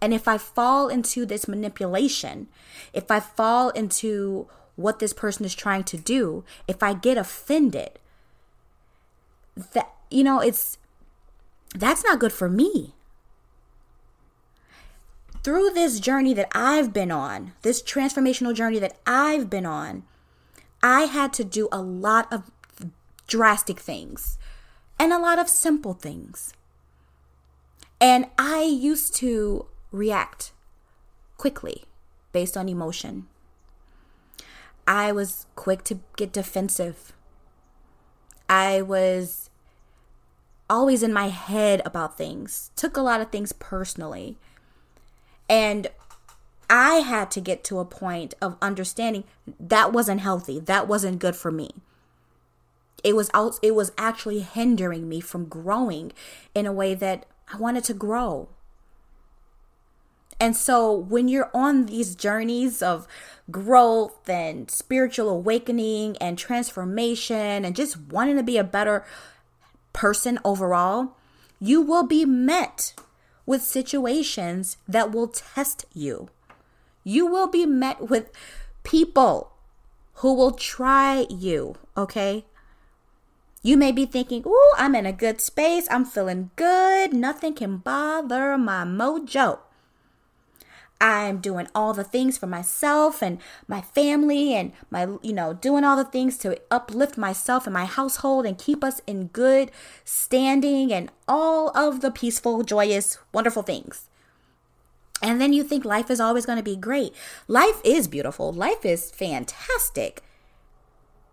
And 0.00 0.12
if 0.12 0.28
I 0.28 0.38
fall 0.38 0.88
into 0.88 1.24
this 1.24 1.48
manipulation, 1.48 2.48
if 2.92 3.10
I 3.10 3.20
fall 3.20 3.70
into 3.70 4.48
what 4.76 4.98
this 4.98 5.12
person 5.12 5.44
is 5.44 5.54
trying 5.54 5.84
to 5.84 5.96
do, 5.96 6.44
if 6.66 6.82
I 6.82 6.94
get 6.94 7.16
offended, 7.16 7.98
that 9.72 9.90
you 10.10 10.24
know, 10.24 10.40
it's 10.40 10.78
that's 11.74 12.04
not 12.04 12.18
good 12.18 12.32
for 12.32 12.48
me. 12.48 12.94
Through 15.42 15.70
this 15.70 16.00
journey 16.00 16.32
that 16.34 16.48
I've 16.54 16.92
been 16.92 17.10
on, 17.10 17.52
this 17.62 17.82
transformational 17.82 18.54
journey 18.54 18.78
that 18.78 18.96
I've 19.06 19.50
been 19.50 19.66
on, 19.66 20.04
I 20.82 21.02
had 21.02 21.32
to 21.34 21.44
do 21.44 21.68
a 21.70 21.80
lot 21.80 22.32
of 22.32 22.50
drastic 23.26 23.78
things 23.78 24.38
and 24.98 25.12
a 25.12 25.18
lot 25.18 25.38
of 25.38 25.48
simple 25.48 25.92
things. 25.92 26.54
And 28.00 28.26
I 28.38 28.62
used 28.62 29.14
to 29.16 29.66
react 29.94 30.52
quickly 31.36 31.84
based 32.32 32.56
on 32.56 32.68
emotion. 32.68 33.26
I 34.86 35.12
was 35.12 35.46
quick 35.54 35.84
to 35.84 36.00
get 36.16 36.32
defensive. 36.32 37.12
I 38.48 38.82
was 38.82 39.48
always 40.68 41.02
in 41.02 41.12
my 41.12 41.28
head 41.28 41.80
about 41.84 42.18
things, 42.18 42.70
took 42.76 42.96
a 42.96 43.02
lot 43.02 43.20
of 43.20 43.30
things 43.30 43.52
personally. 43.52 44.36
And 45.48 45.86
I 46.68 46.96
had 46.96 47.30
to 47.32 47.40
get 47.40 47.62
to 47.64 47.78
a 47.78 47.84
point 47.84 48.34
of 48.40 48.56
understanding 48.60 49.24
that 49.60 49.92
wasn't 49.92 50.20
healthy. 50.20 50.58
That 50.58 50.88
wasn't 50.88 51.18
good 51.18 51.36
for 51.36 51.52
me. 51.52 51.70
It 53.02 53.14
was 53.14 53.30
out, 53.34 53.58
it 53.62 53.74
was 53.74 53.92
actually 53.98 54.40
hindering 54.40 55.08
me 55.08 55.20
from 55.20 55.44
growing 55.44 56.12
in 56.54 56.66
a 56.66 56.72
way 56.72 56.94
that 56.94 57.26
I 57.52 57.58
wanted 57.58 57.84
to 57.84 57.94
grow. 57.94 58.48
And 60.40 60.56
so 60.56 60.92
when 60.92 61.28
you're 61.28 61.50
on 61.54 61.86
these 61.86 62.14
journeys 62.14 62.82
of 62.82 63.06
growth 63.50 64.28
and 64.28 64.70
spiritual 64.70 65.28
awakening 65.28 66.16
and 66.18 66.36
transformation 66.36 67.64
and 67.64 67.76
just 67.76 67.98
wanting 67.98 68.36
to 68.36 68.42
be 68.42 68.58
a 68.58 68.64
better 68.64 69.04
person 69.92 70.38
overall, 70.44 71.16
you 71.60 71.80
will 71.80 72.06
be 72.06 72.24
met 72.24 72.94
with 73.46 73.62
situations 73.62 74.76
that 74.88 75.12
will 75.12 75.28
test 75.28 75.84
you. 75.92 76.28
You 77.04 77.26
will 77.26 77.48
be 77.48 77.66
met 77.66 78.08
with 78.08 78.30
people 78.82 79.52
who 80.14 80.34
will 80.34 80.52
try 80.52 81.26
you, 81.28 81.76
okay? 81.96 82.44
You 83.62 83.76
may 83.76 83.92
be 83.92 84.04
thinking, 84.04 84.42
Ooh, 84.46 84.72
I'm 84.76 84.94
in 84.94 85.06
a 85.06 85.12
good 85.12 85.40
space. 85.40 85.88
I'm 85.90 86.04
feeling 86.04 86.50
good. 86.54 87.14
Nothing 87.14 87.54
can 87.54 87.78
bother 87.78 88.58
my 88.58 88.84
mojo. 88.84 89.60
I'm 91.04 91.36
doing 91.36 91.68
all 91.74 91.92
the 91.92 92.02
things 92.02 92.38
for 92.38 92.46
myself 92.46 93.20
and 93.22 93.38
my 93.68 93.82
family 93.82 94.54
and 94.54 94.72
my, 94.90 95.06
you 95.20 95.34
know, 95.34 95.52
doing 95.52 95.84
all 95.84 95.98
the 95.98 96.04
things 96.06 96.38
to 96.38 96.58
uplift 96.70 97.18
myself 97.18 97.66
and 97.66 97.74
my 97.74 97.84
household 97.84 98.46
and 98.46 98.56
keep 98.56 98.82
us 98.82 99.02
in 99.06 99.26
good 99.26 99.70
standing 100.02 100.94
and 100.94 101.10
all 101.28 101.76
of 101.76 102.00
the 102.00 102.10
peaceful, 102.10 102.62
joyous, 102.62 103.18
wonderful 103.34 103.62
things. 103.62 104.08
And 105.20 105.42
then 105.42 105.52
you 105.52 105.62
think 105.62 105.84
life 105.84 106.10
is 106.10 106.20
always 106.20 106.46
going 106.46 106.56
to 106.56 106.64
be 106.64 106.74
great. 106.74 107.14
Life 107.48 107.82
is 107.84 108.08
beautiful. 108.08 108.50
Life 108.50 108.86
is 108.86 109.10
fantastic. 109.10 110.22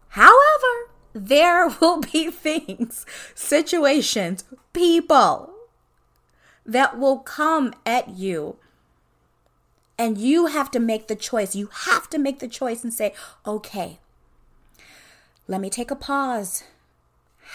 However, 0.09 0.91
there 1.13 1.69
will 1.79 2.01
be 2.01 2.29
things, 2.29 3.05
situations, 3.35 4.43
people 4.73 5.53
that 6.65 6.99
will 6.99 7.19
come 7.19 7.73
at 7.85 8.09
you 8.09 8.57
and 10.01 10.17
you 10.17 10.47
have 10.47 10.71
to 10.71 10.79
make 10.79 11.07
the 11.07 11.15
choice. 11.15 11.55
You 11.55 11.69
have 11.85 12.09
to 12.09 12.17
make 12.17 12.39
the 12.39 12.47
choice 12.47 12.83
and 12.83 12.91
say, 12.91 13.13
okay, 13.45 13.99
let 15.47 15.61
me 15.61 15.69
take 15.69 15.91
a 15.91 15.95
pause. 15.95 16.63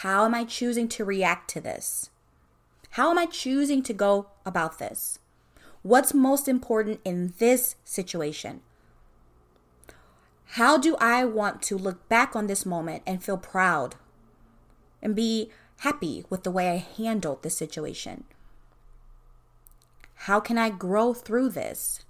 How 0.02 0.24
am 0.24 0.32
I 0.32 0.44
choosing 0.44 0.86
to 0.90 1.04
react 1.04 1.50
to 1.50 1.60
this? 1.60 2.08
How 2.90 3.10
am 3.10 3.18
I 3.18 3.26
choosing 3.26 3.82
to 3.82 3.92
go 3.92 4.28
about 4.44 4.78
this? 4.78 5.18
What's 5.82 6.14
most 6.14 6.46
important 6.46 7.00
in 7.04 7.34
this 7.38 7.74
situation? 7.84 8.60
How 10.50 10.78
do 10.78 10.94
I 11.00 11.24
want 11.24 11.62
to 11.62 11.76
look 11.76 12.08
back 12.08 12.36
on 12.36 12.46
this 12.46 12.64
moment 12.64 13.02
and 13.08 13.24
feel 13.24 13.38
proud 13.38 13.96
and 15.02 15.16
be 15.16 15.50
happy 15.78 16.24
with 16.30 16.44
the 16.44 16.52
way 16.52 16.70
I 16.70 16.76
handled 16.76 17.42
this 17.42 17.56
situation? 17.56 18.22
How 20.30 20.38
can 20.38 20.56
I 20.56 20.70
grow 20.70 21.12
through 21.12 21.48
this? 21.48 22.04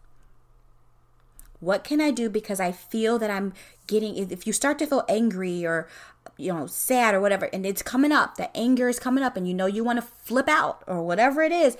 What 1.67 1.83
can 1.83 2.01
I 2.01 2.13
do 2.13 2.31
because 2.31 2.61
I 2.61 2.71
feel 2.71 3.19
that 3.19 3.29
I'm 3.29 3.53
getting 3.89 4.17
if 4.17 4.47
you 4.47 4.53
start 4.53 4.79
to 4.79 4.87
feel 4.87 5.05
angry 5.09 5.67
or 5.67 5.89
you 6.37 6.53
know 6.53 6.69
sad 6.69 7.13
or 7.13 7.21
whatever 7.21 7.47
and 7.47 7.67
it's 7.67 7.83
coming 7.83 8.13
up, 8.13 8.37
the 8.37 8.57
anger 8.57 8.89
is 8.89 9.01
coming 9.01 9.25
up 9.25 9.37
and 9.37 9.49
you 9.49 9.53
know 9.53 9.67
you 9.67 9.83
want 9.83 9.99
to 9.99 10.07
flip 10.07 10.49
out 10.49 10.85
or 10.87 11.03
whatever 11.03 11.43
it 11.43 11.51
is, 11.51 11.77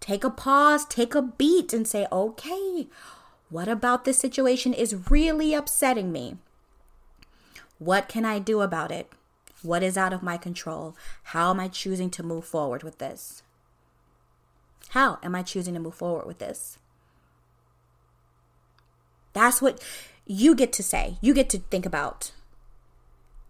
take 0.00 0.22
a 0.22 0.28
pause, 0.28 0.84
take 0.84 1.14
a 1.14 1.22
beat 1.22 1.72
and 1.72 1.88
say, 1.88 2.06
"Okay, 2.12 2.88
what 3.48 3.68
about 3.68 4.04
this 4.04 4.18
situation 4.18 4.74
is 4.74 5.08
really 5.10 5.54
upsetting 5.54 6.12
me? 6.12 6.36
What 7.78 8.06
can 8.06 8.26
I 8.26 8.38
do 8.38 8.60
about 8.60 8.90
it? 8.90 9.10
What 9.62 9.82
is 9.82 9.96
out 9.96 10.12
of 10.12 10.22
my 10.22 10.36
control? 10.36 10.94
How 11.32 11.48
am 11.48 11.58
I 11.58 11.68
choosing 11.68 12.10
to 12.10 12.22
move 12.22 12.44
forward 12.44 12.82
with 12.82 12.98
this? 12.98 13.42
How 14.90 15.18
am 15.22 15.34
I 15.34 15.42
choosing 15.42 15.72
to 15.72 15.80
move 15.80 15.94
forward 15.94 16.26
with 16.26 16.38
this? 16.38 16.76
That's 19.32 19.62
what 19.62 19.82
you 20.26 20.54
get 20.54 20.72
to 20.74 20.82
say. 20.82 21.18
You 21.20 21.34
get 21.34 21.48
to 21.50 21.58
think 21.58 21.86
about. 21.86 22.32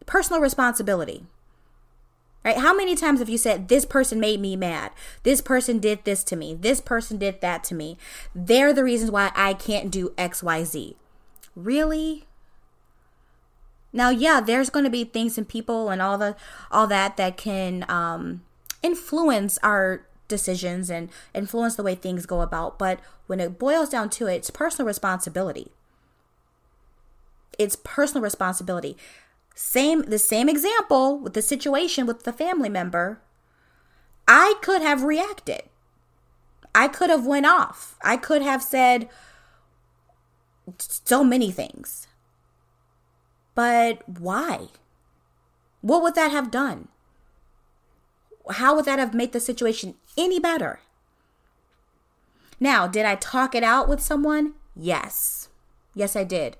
Personal 0.07 0.41
responsibility. 0.41 1.25
Right? 2.45 2.57
How 2.57 2.75
many 2.75 2.97
times 2.97 3.21
have 3.21 3.29
you 3.29 3.37
said, 3.37 3.69
This 3.69 3.85
person 3.85 4.19
made 4.19 4.41
me 4.41 4.57
mad? 4.57 4.93
This 5.25 5.41
person 5.41 5.79
did 5.79 6.05
this 6.05 6.25
to 6.25 6.37
me. 6.37 6.55
This 6.55 6.81
person 6.81 7.19
did 7.19 7.41
that 7.43 7.63
to 7.65 7.75
me. 7.75 7.99
They're 8.35 8.73
the 8.73 8.85
reasons 8.85 9.11
why 9.11 9.31
I 9.35 9.53
can't 9.53 9.91
do 9.91 10.11
XYZ. 10.17 10.95
Really? 11.55 12.27
Now, 13.93 14.09
yeah, 14.09 14.41
there's 14.41 14.71
going 14.71 14.85
to 14.85 14.91
be 14.91 15.05
things 15.05 15.37
and 15.37 15.49
people 15.49 15.91
and 15.91 16.01
all 16.01 16.17
the 16.17 16.37
all 16.71 16.87
that 16.87 17.17
that 17.17 17.37
can 17.37 17.85
um, 17.89 18.43
influence 18.83 19.59
our 19.63 20.07
decisions 20.31 20.89
and 20.89 21.11
influence 21.35 21.77
the 21.77 21.83
way 21.83 21.95
things 21.95 22.25
go 22.25 22.41
about. 22.41 22.79
But 22.79 23.01
when 23.27 23.41
it 23.41 23.59
boils 23.59 23.91
down 23.91 24.09
to 24.11 24.27
it, 24.27 24.37
it's 24.37 24.51
personal 24.51 24.87
responsibility. 24.87 25.71
It's 27.59 27.77
personal 27.77 28.23
responsibility. 28.23 28.97
Same 29.55 30.03
the 30.03 30.19
same 30.19 30.49
example 30.49 31.19
with 31.19 31.35
the 31.35 31.43
situation 31.43 32.07
with 32.07 32.23
the 32.23 32.33
family 32.33 32.71
member. 32.71 33.21
I 34.27 34.55
could 34.63 34.81
have 34.81 35.03
reacted. 35.03 35.65
I 36.75 36.89
could 36.89 37.11
have 37.11 37.27
went 37.27 37.47
off. 37.47 37.99
I 38.03 38.17
could 38.17 38.43
have 38.43 38.63
said 38.63 39.09
so 40.79 41.23
many 41.25 41.51
things. 41.51 42.07
But 43.55 44.09
why? 44.09 44.69
What 45.81 46.03
would 46.03 46.15
that 46.15 46.31
have 46.31 46.51
done? 46.51 46.89
How 48.51 48.75
would 48.75 48.85
that 48.85 48.99
have 48.99 49.15
made 49.15 49.33
the 49.33 49.41
situation 49.41 49.95
any 50.17 50.39
better? 50.39 50.81
Now, 52.59 52.87
did 52.87 53.07
I 53.07 53.15
talk 53.15 53.55
it 53.55 53.65
out 53.65 53.89
with 53.89 54.01
someone? 54.01 54.55
Yes. 54.77 55.49
Yes, 55.95 56.15
I 56.15 56.25
did. 56.25 56.57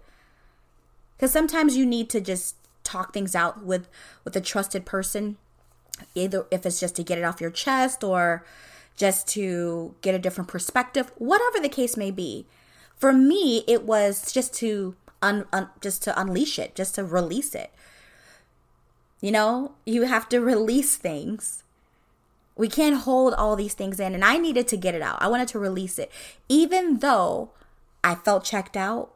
Because 1.17 1.33
sometimes 1.33 1.77
you 1.77 1.85
need 1.85 2.09
to 2.11 2.21
just 2.21 2.57
talk 2.83 3.13
things 3.13 3.35
out 3.35 3.63
with 3.65 3.89
with 4.25 4.35
a 4.35 4.41
trusted 4.41 4.87
person, 4.87 5.37
either 6.15 6.47
if 6.51 6.65
it's 6.65 6.81
just 6.81 6.97
to 6.97 7.03
get 7.03 7.19
it 7.19 7.25
off 7.25 7.41
your 7.41 7.51
chest 7.51 8.03
or 8.03 8.45
just 8.97 9.29
to 9.29 9.95
get 10.01 10.15
a 10.15 10.19
different 10.19 10.49
perspective, 10.49 11.13
whatever 11.17 11.61
the 11.61 11.69
case 11.69 11.97
may 11.97 12.11
be. 12.11 12.47
For 12.97 13.13
me, 13.13 13.65
it 13.67 13.85
was 13.85 14.33
just 14.33 14.55
to 14.55 14.97
un, 15.23 15.47
un 15.53 15.69
just 15.81 16.03
to 16.05 16.21
unleash 16.21 16.59
it, 16.59 16.75
just 16.75 16.95
to 16.95 17.05
release 17.05 17.55
it. 17.55 17.71
You 19.21 19.31
know, 19.31 19.73
you 19.85 20.03
have 20.03 20.29
to 20.31 20.41
release 20.55 20.97
things 20.97 21.63
we 22.57 22.69
can't 22.69 23.03
hold 23.03 23.35
all 23.35 23.57
these 23.57 23.75
things 23.75 24.01
in. 24.01 24.15
And 24.15 24.25
I 24.25 24.37
needed 24.37 24.69
to 24.69 24.77
get 24.77 24.95
it 24.95 25.03
out. 25.03 25.23
I 25.23 25.29
wanted 25.29 25.49
to 25.49 25.59
release 25.59 25.99
it. 25.99 26.11
Even 26.49 26.99
though 26.99 27.51
I 28.03 28.15
felt 28.15 28.45
checked 28.45 28.77
out. 28.77 29.11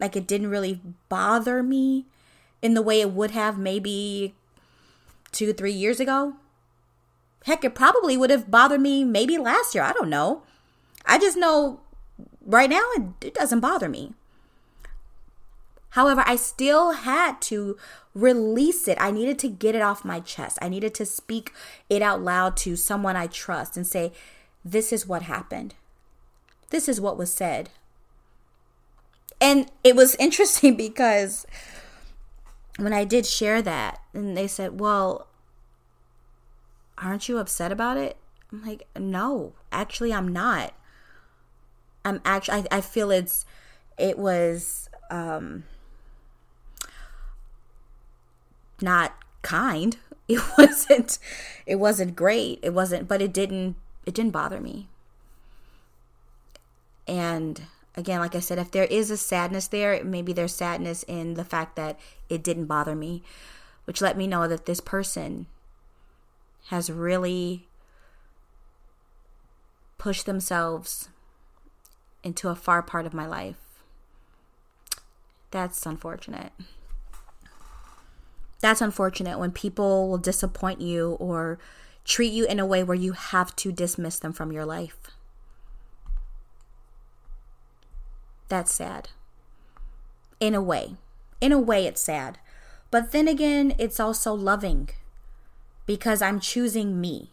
Like 0.00 0.16
it 0.16 0.26
didn't 0.26 0.50
really 0.50 0.80
bother 1.08 1.62
me 1.62 2.06
in 2.60 2.74
the 2.74 2.82
way 2.82 3.00
it 3.00 3.12
would 3.12 3.30
have 3.30 3.58
maybe 3.58 4.34
two, 5.32 5.52
three 5.52 5.72
years 5.72 6.00
ago. 6.00 6.34
Heck, 7.44 7.64
it 7.64 7.74
probably 7.74 8.16
would 8.16 8.30
have 8.30 8.50
bothered 8.50 8.80
me 8.80 9.04
maybe 9.04 9.38
last 9.38 9.74
year. 9.74 9.84
I 9.84 9.92
don't 9.92 10.10
know. 10.10 10.42
I 11.06 11.18
just 11.18 11.36
know 11.36 11.80
right 12.44 12.68
now 12.68 12.82
it, 12.96 13.26
it 13.28 13.34
doesn't 13.34 13.60
bother 13.60 13.88
me. 13.88 14.12
However, 15.90 16.22
I 16.26 16.36
still 16.36 16.92
had 16.92 17.40
to 17.42 17.78
release 18.16 18.88
it. 18.88 18.96
I 18.98 19.10
needed 19.10 19.38
to 19.40 19.48
get 19.48 19.74
it 19.74 19.82
off 19.82 20.04
my 20.04 20.20
chest. 20.20 20.58
I 20.62 20.70
needed 20.70 20.94
to 20.94 21.06
speak 21.06 21.52
it 21.90 22.00
out 22.00 22.22
loud 22.22 22.56
to 22.58 22.74
someone 22.74 23.14
I 23.14 23.26
trust 23.26 23.76
and 23.76 23.86
say, 23.86 24.12
This 24.64 24.92
is 24.92 25.06
what 25.06 25.22
happened. 25.22 25.74
This 26.70 26.88
is 26.88 27.00
what 27.00 27.18
was 27.18 27.32
said. 27.32 27.68
And 29.40 29.70
it 29.84 29.94
was 29.94 30.14
interesting 30.18 30.76
because 30.76 31.46
when 32.78 32.94
I 32.94 33.04
did 33.04 33.26
share 33.26 33.60
that, 33.62 34.00
and 34.14 34.36
they 34.36 34.46
said, 34.46 34.80
Well, 34.80 35.28
aren't 36.96 37.28
you 37.28 37.36
upset 37.36 37.70
about 37.70 37.98
it? 37.98 38.16
I'm 38.50 38.64
like, 38.64 38.86
No, 38.98 39.52
actually, 39.70 40.12
I'm 40.12 40.28
not. 40.28 40.72
I'm 42.02 42.22
actually, 42.24 42.66
I, 42.70 42.78
I 42.78 42.80
feel 42.80 43.10
it's, 43.10 43.44
it 43.98 44.16
was, 44.18 44.88
um, 45.10 45.64
not 48.80 49.14
kind. 49.42 49.96
It 50.28 50.42
wasn't, 50.58 51.20
it 51.66 51.76
wasn't 51.76 52.16
great. 52.16 52.58
It 52.60 52.74
wasn't, 52.74 53.06
but 53.06 53.22
it 53.22 53.32
didn't, 53.32 53.76
it 54.04 54.12
didn't 54.12 54.32
bother 54.32 54.58
me. 54.60 54.88
And 57.06 57.62
again, 57.94 58.18
like 58.18 58.34
I 58.34 58.40
said, 58.40 58.58
if 58.58 58.72
there 58.72 58.86
is 58.86 59.12
a 59.12 59.16
sadness 59.16 59.68
there, 59.68 60.02
maybe 60.02 60.32
there's 60.32 60.52
sadness 60.52 61.04
in 61.04 61.34
the 61.34 61.44
fact 61.44 61.76
that 61.76 61.96
it 62.28 62.42
didn't 62.42 62.66
bother 62.66 62.96
me, 62.96 63.22
which 63.84 64.02
let 64.02 64.16
me 64.16 64.26
know 64.26 64.48
that 64.48 64.66
this 64.66 64.80
person 64.80 65.46
has 66.70 66.90
really 66.90 67.68
pushed 69.98 70.26
themselves 70.26 71.08
into 72.22 72.48
a 72.48 72.56
far 72.56 72.82
part 72.82 73.06
of 73.06 73.14
my 73.14 73.26
life. 73.26 73.80
That's 75.52 75.86
unfortunate. 75.86 76.52
That's 78.60 78.80
unfortunate 78.80 79.38
when 79.38 79.52
people 79.52 80.08
will 80.08 80.18
disappoint 80.18 80.80
you 80.80 81.16
or 81.20 81.58
treat 82.04 82.32
you 82.32 82.46
in 82.46 82.58
a 82.58 82.66
way 82.66 82.82
where 82.82 82.96
you 82.96 83.12
have 83.12 83.54
to 83.56 83.72
dismiss 83.72 84.18
them 84.18 84.32
from 84.32 84.52
your 84.52 84.64
life. 84.64 84.96
That's 88.48 88.72
sad. 88.72 89.10
In 90.40 90.54
a 90.54 90.62
way. 90.62 90.96
In 91.40 91.52
a 91.52 91.58
way, 91.58 91.86
it's 91.86 92.00
sad. 92.00 92.38
But 92.90 93.12
then 93.12 93.28
again, 93.28 93.74
it's 93.78 94.00
also 94.00 94.32
loving 94.32 94.90
because 95.84 96.22
I'm 96.22 96.40
choosing 96.40 97.00
me. 97.00 97.30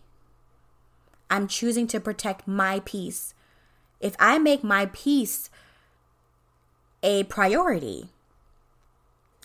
I'm 1.30 1.48
choosing 1.48 1.88
to 1.88 2.00
protect 2.00 2.48
my 2.48 2.82
peace. 2.84 3.34
If 4.00 4.16
I 4.20 4.38
make 4.38 4.64
my 4.64 4.88
peace 4.88 5.50
a 7.02 7.24
priority, 7.24 8.10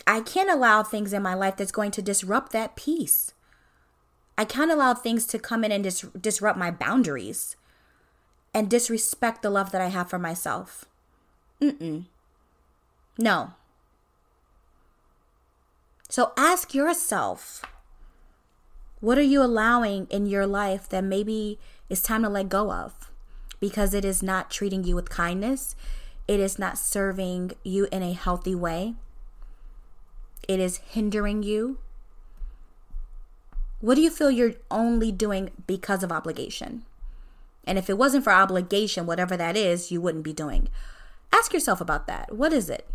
I 0.08 0.22
can't 0.22 0.50
allow 0.50 0.82
things 0.82 1.12
in 1.12 1.22
my 1.22 1.34
life 1.34 1.58
that's 1.58 1.70
going 1.70 1.90
to 1.90 2.00
disrupt 2.00 2.50
that 2.52 2.76
peace. 2.76 3.34
I 4.38 4.46
can't 4.46 4.70
allow 4.70 4.94
things 4.94 5.26
to 5.26 5.38
come 5.38 5.64
in 5.64 5.70
and 5.70 5.84
dis- 5.84 6.06
disrupt 6.18 6.58
my 6.58 6.70
boundaries 6.70 7.56
and 8.54 8.70
disrespect 8.70 9.42
the 9.42 9.50
love 9.50 9.70
that 9.72 9.82
I 9.82 9.88
have 9.88 10.08
for 10.08 10.18
myself. 10.18 10.86
Mm-mm. 11.60 12.06
No. 13.18 13.52
So 16.08 16.32
ask 16.38 16.74
yourself 16.74 17.62
what 19.00 19.18
are 19.18 19.22
you 19.22 19.42
allowing 19.42 20.06
in 20.06 20.24
your 20.24 20.46
life 20.46 20.88
that 20.88 21.04
maybe 21.04 21.58
it's 21.90 22.00
time 22.00 22.22
to 22.22 22.30
let 22.30 22.48
go 22.48 22.72
of 22.72 23.10
because 23.60 23.92
it 23.92 24.06
is 24.06 24.22
not 24.22 24.50
treating 24.50 24.84
you 24.84 24.94
with 24.94 25.10
kindness? 25.10 25.76
It 26.26 26.40
is 26.40 26.58
not 26.58 26.78
serving 26.78 27.52
you 27.62 27.88
in 27.92 28.02
a 28.02 28.14
healthy 28.14 28.54
way. 28.54 28.94
It 30.46 30.60
is 30.60 30.78
hindering 30.78 31.42
you. 31.42 31.78
What 33.80 33.94
do 33.94 34.00
you 34.00 34.10
feel 34.10 34.30
you're 34.30 34.54
only 34.70 35.12
doing 35.12 35.50
because 35.66 36.02
of 36.02 36.12
obligation? 36.12 36.84
And 37.64 37.78
if 37.78 37.90
it 37.90 37.98
wasn't 37.98 38.24
for 38.24 38.32
obligation, 38.32 39.06
whatever 39.06 39.36
that 39.36 39.56
is, 39.56 39.90
you 39.90 40.00
wouldn't 40.00 40.24
be 40.24 40.32
doing. 40.32 40.68
Ask 41.32 41.52
yourself 41.52 41.80
about 41.80 42.06
that. 42.06 42.34
What 42.34 42.52
is 42.52 42.70
it? 42.70 42.88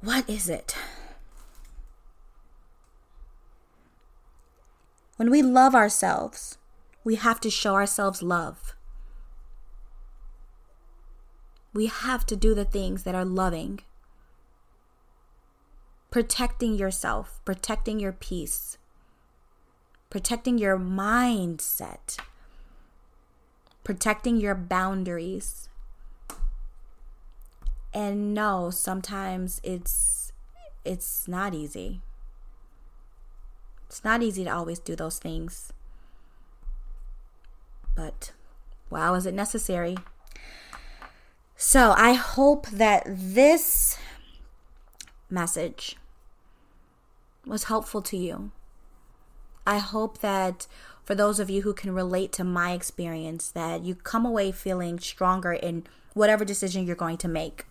What 0.00 0.28
is 0.28 0.48
it? 0.48 0.74
When 5.16 5.30
we 5.30 5.42
love 5.42 5.74
ourselves, 5.74 6.58
we 7.04 7.16
have 7.16 7.40
to 7.40 7.50
show 7.50 7.74
ourselves 7.74 8.22
love. 8.22 8.74
We 11.72 11.86
have 11.86 12.26
to 12.26 12.36
do 12.36 12.54
the 12.54 12.64
things 12.64 13.04
that 13.04 13.14
are 13.14 13.24
loving. 13.24 13.80
Protecting 16.10 16.74
yourself, 16.74 17.40
protecting 17.44 18.00
your 18.00 18.12
peace, 18.12 18.78
protecting 20.10 20.58
your 20.58 20.78
mindset 20.78 22.18
protecting 23.84 24.36
your 24.36 24.54
boundaries. 24.54 25.68
And 27.92 28.34
no, 28.34 28.70
sometimes 28.70 29.60
it's 29.64 30.32
it's 30.84 31.26
not 31.26 31.54
easy. 31.54 32.00
It's 33.86 34.04
not 34.04 34.22
easy 34.22 34.44
to 34.44 34.50
always 34.50 34.78
do 34.78 34.94
those 34.94 35.18
things. 35.18 35.72
But 37.96 38.32
wow, 38.88 39.14
is 39.14 39.26
it 39.26 39.34
necessary? 39.34 39.96
So, 41.56 41.92
I 41.96 42.12
hope 42.12 42.68
that 42.68 43.02
this 43.06 43.98
message 45.28 45.96
was 47.46 47.64
helpful 47.64 48.02
to 48.02 48.16
you. 48.16 48.50
I 49.66 49.78
hope 49.78 50.18
that 50.18 50.66
for 51.04 51.14
those 51.14 51.40
of 51.40 51.50
you 51.50 51.62
who 51.62 51.74
can 51.74 51.92
relate 51.92 52.32
to 52.32 52.44
my 52.44 52.72
experience, 52.72 53.50
that 53.50 53.84
you 53.84 53.94
come 53.94 54.24
away 54.24 54.52
feeling 54.52 54.98
stronger 54.98 55.52
in 55.52 55.84
whatever 56.14 56.44
decision 56.44 56.86
you're 56.86 56.96
going 56.96 57.18
to 57.18 57.28
make. 57.28 57.66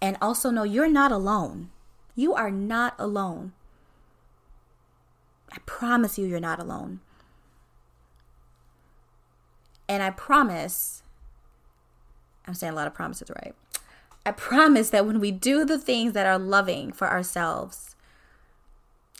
And 0.00 0.16
also 0.20 0.50
know 0.50 0.64
you're 0.64 0.90
not 0.90 1.12
alone. 1.12 1.70
You 2.14 2.34
are 2.34 2.50
not 2.50 2.94
alone. 2.98 3.52
I 5.52 5.58
promise 5.66 6.18
you, 6.18 6.26
you're 6.26 6.40
not 6.40 6.58
alone. 6.58 7.00
And 9.88 10.02
I 10.02 10.10
promise, 10.10 11.02
I'm 12.46 12.54
saying 12.54 12.72
a 12.72 12.76
lot 12.76 12.86
of 12.86 12.94
promises, 12.94 13.30
right? 13.44 13.54
I 14.24 14.32
promise 14.32 14.90
that 14.90 15.06
when 15.06 15.20
we 15.20 15.30
do 15.30 15.64
the 15.64 15.78
things 15.78 16.14
that 16.14 16.26
are 16.26 16.38
loving 16.38 16.92
for 16.92 17.08
ourselves 17.08 17.91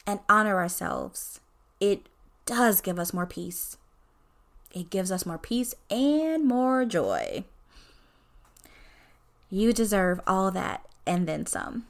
and 0.07 0.21
honor 0.29 0.57
ourselves, 0.57 1.41
it 1.81 2.09
does 2.47 2.81
give 2.81 2.99
us 2.99 3.13
more 3.13 3.27
peace. 3.27 3.77
It 4.75 4.91
gives 4.91 5.13
us 5.13 5.27
more 5.27 5.39
peace 5.39 5.75
and 5.91 6.45
more 6.45 6.85
joy. 6.85 7.45
You 9.51 9.73
deserve 9.73 10.21
all 10.27 10.51
that 10.51 10.87
and 11.07 11.27
then 11.27 11.47
some. 11.47 11.85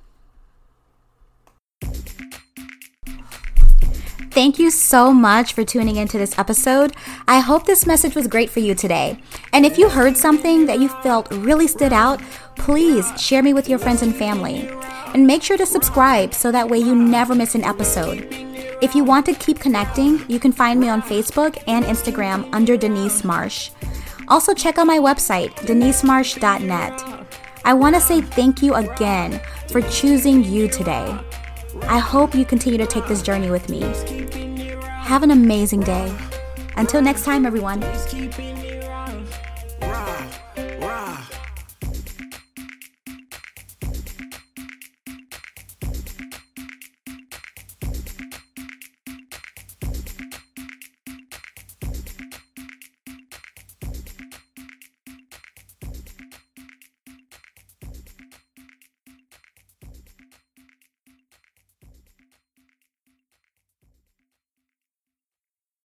Thank 4.33 4.59
you 4.59 4.71
so 4.71 5.13
much 5.13 5.53
for 5.53 5.63
tuning 5.63 5.97
into 5.97 6.17
this 6.17 6.39
episode. 6.39 6.95
I 7.29 7.41
hope 7.41 7.67
this 7.67 7.87
message 7.87 8.15
was 8.15 8.27
great 8.27 8.49
for 8.49 8.61
you 8.61 8.75
today. 8.75 9.19
And 9.53 9.67
if 9.67 9.77
you 9.77 9.91
heard 9.91 10.17
something 10.17 10.65
that 10.67 10.81
you 10.81 10.89
felt 10.89 11.31
really 11.31 11.67
stood 11.69 11.93
out, 11.93 12.23
please 12.57 13.13
share 13.21 13.43
me 13.43 13.53
with 13.53 13.69
your 13.69 13.79
friends 13.79 14.01
and 14.01 14.17
family. 14.17 14.71
And 15.15 15.27
make 15.27 15.43
sure 15.43 15.57
to 15.57 15.67
subscribe 15.67 16.35
so 16.35 16.51
that 16.51 16.69
way 16.69 16.79
you 16.79 16.95
never 16.95 17.35
miss 17.35 17.55
an 17.55 17.65
episode. 17.65 18.27
If 18.81 18.95
you 18.95 19.05
want 19.05 19.27
to 19.27 19.35
keep 19.35 19.61
connecting, 19.61 20.25
you 20.29 20.41
can 20.41 20.53
find 20.53 20.81
me 20.81 20.89
on 20.89 21.03
Facebook 21.03 21.63
and 21.67 21.85
Instagram 21.85 22.49
under 22.53 22.77
Denise 22.77 23.23
Marsh. 23.23 23.71
Also, 24.29 24.55
check 24.55 24.79
out 24.79 24.87
my 24.87 24.99
website, 24.99 25.51
denisemarsh.net. 25.67 27.29
I 27.65 27.75
want 27.75 27.95
to 27.95 28.01
say 28.01 28.21
thank 28.21 28.63
you 28.63 28.75
again 28.75 29.41
for 29.69 29.83
choosing 29.83 30.43
you 30.43 30.69
today. 30.69 31.17
I 31.83 31.99
hope 31.99 32.35
you 32.35 32.45
continue 32.45 32.79
to 32.79 32.87
take 32.87 33.07
this 33.07 33.23
journey 33.23 33.51
with 33.51 33.69
me. 33.69 33.81
Have 35.03 35.23
an 35.23 35.31
amazing 35.31 35.81
day. 35.81 36.13
Until 36.77 37.03
next 37.03 37.25
time, 37.25 37.45
everyone. 37.45 37.83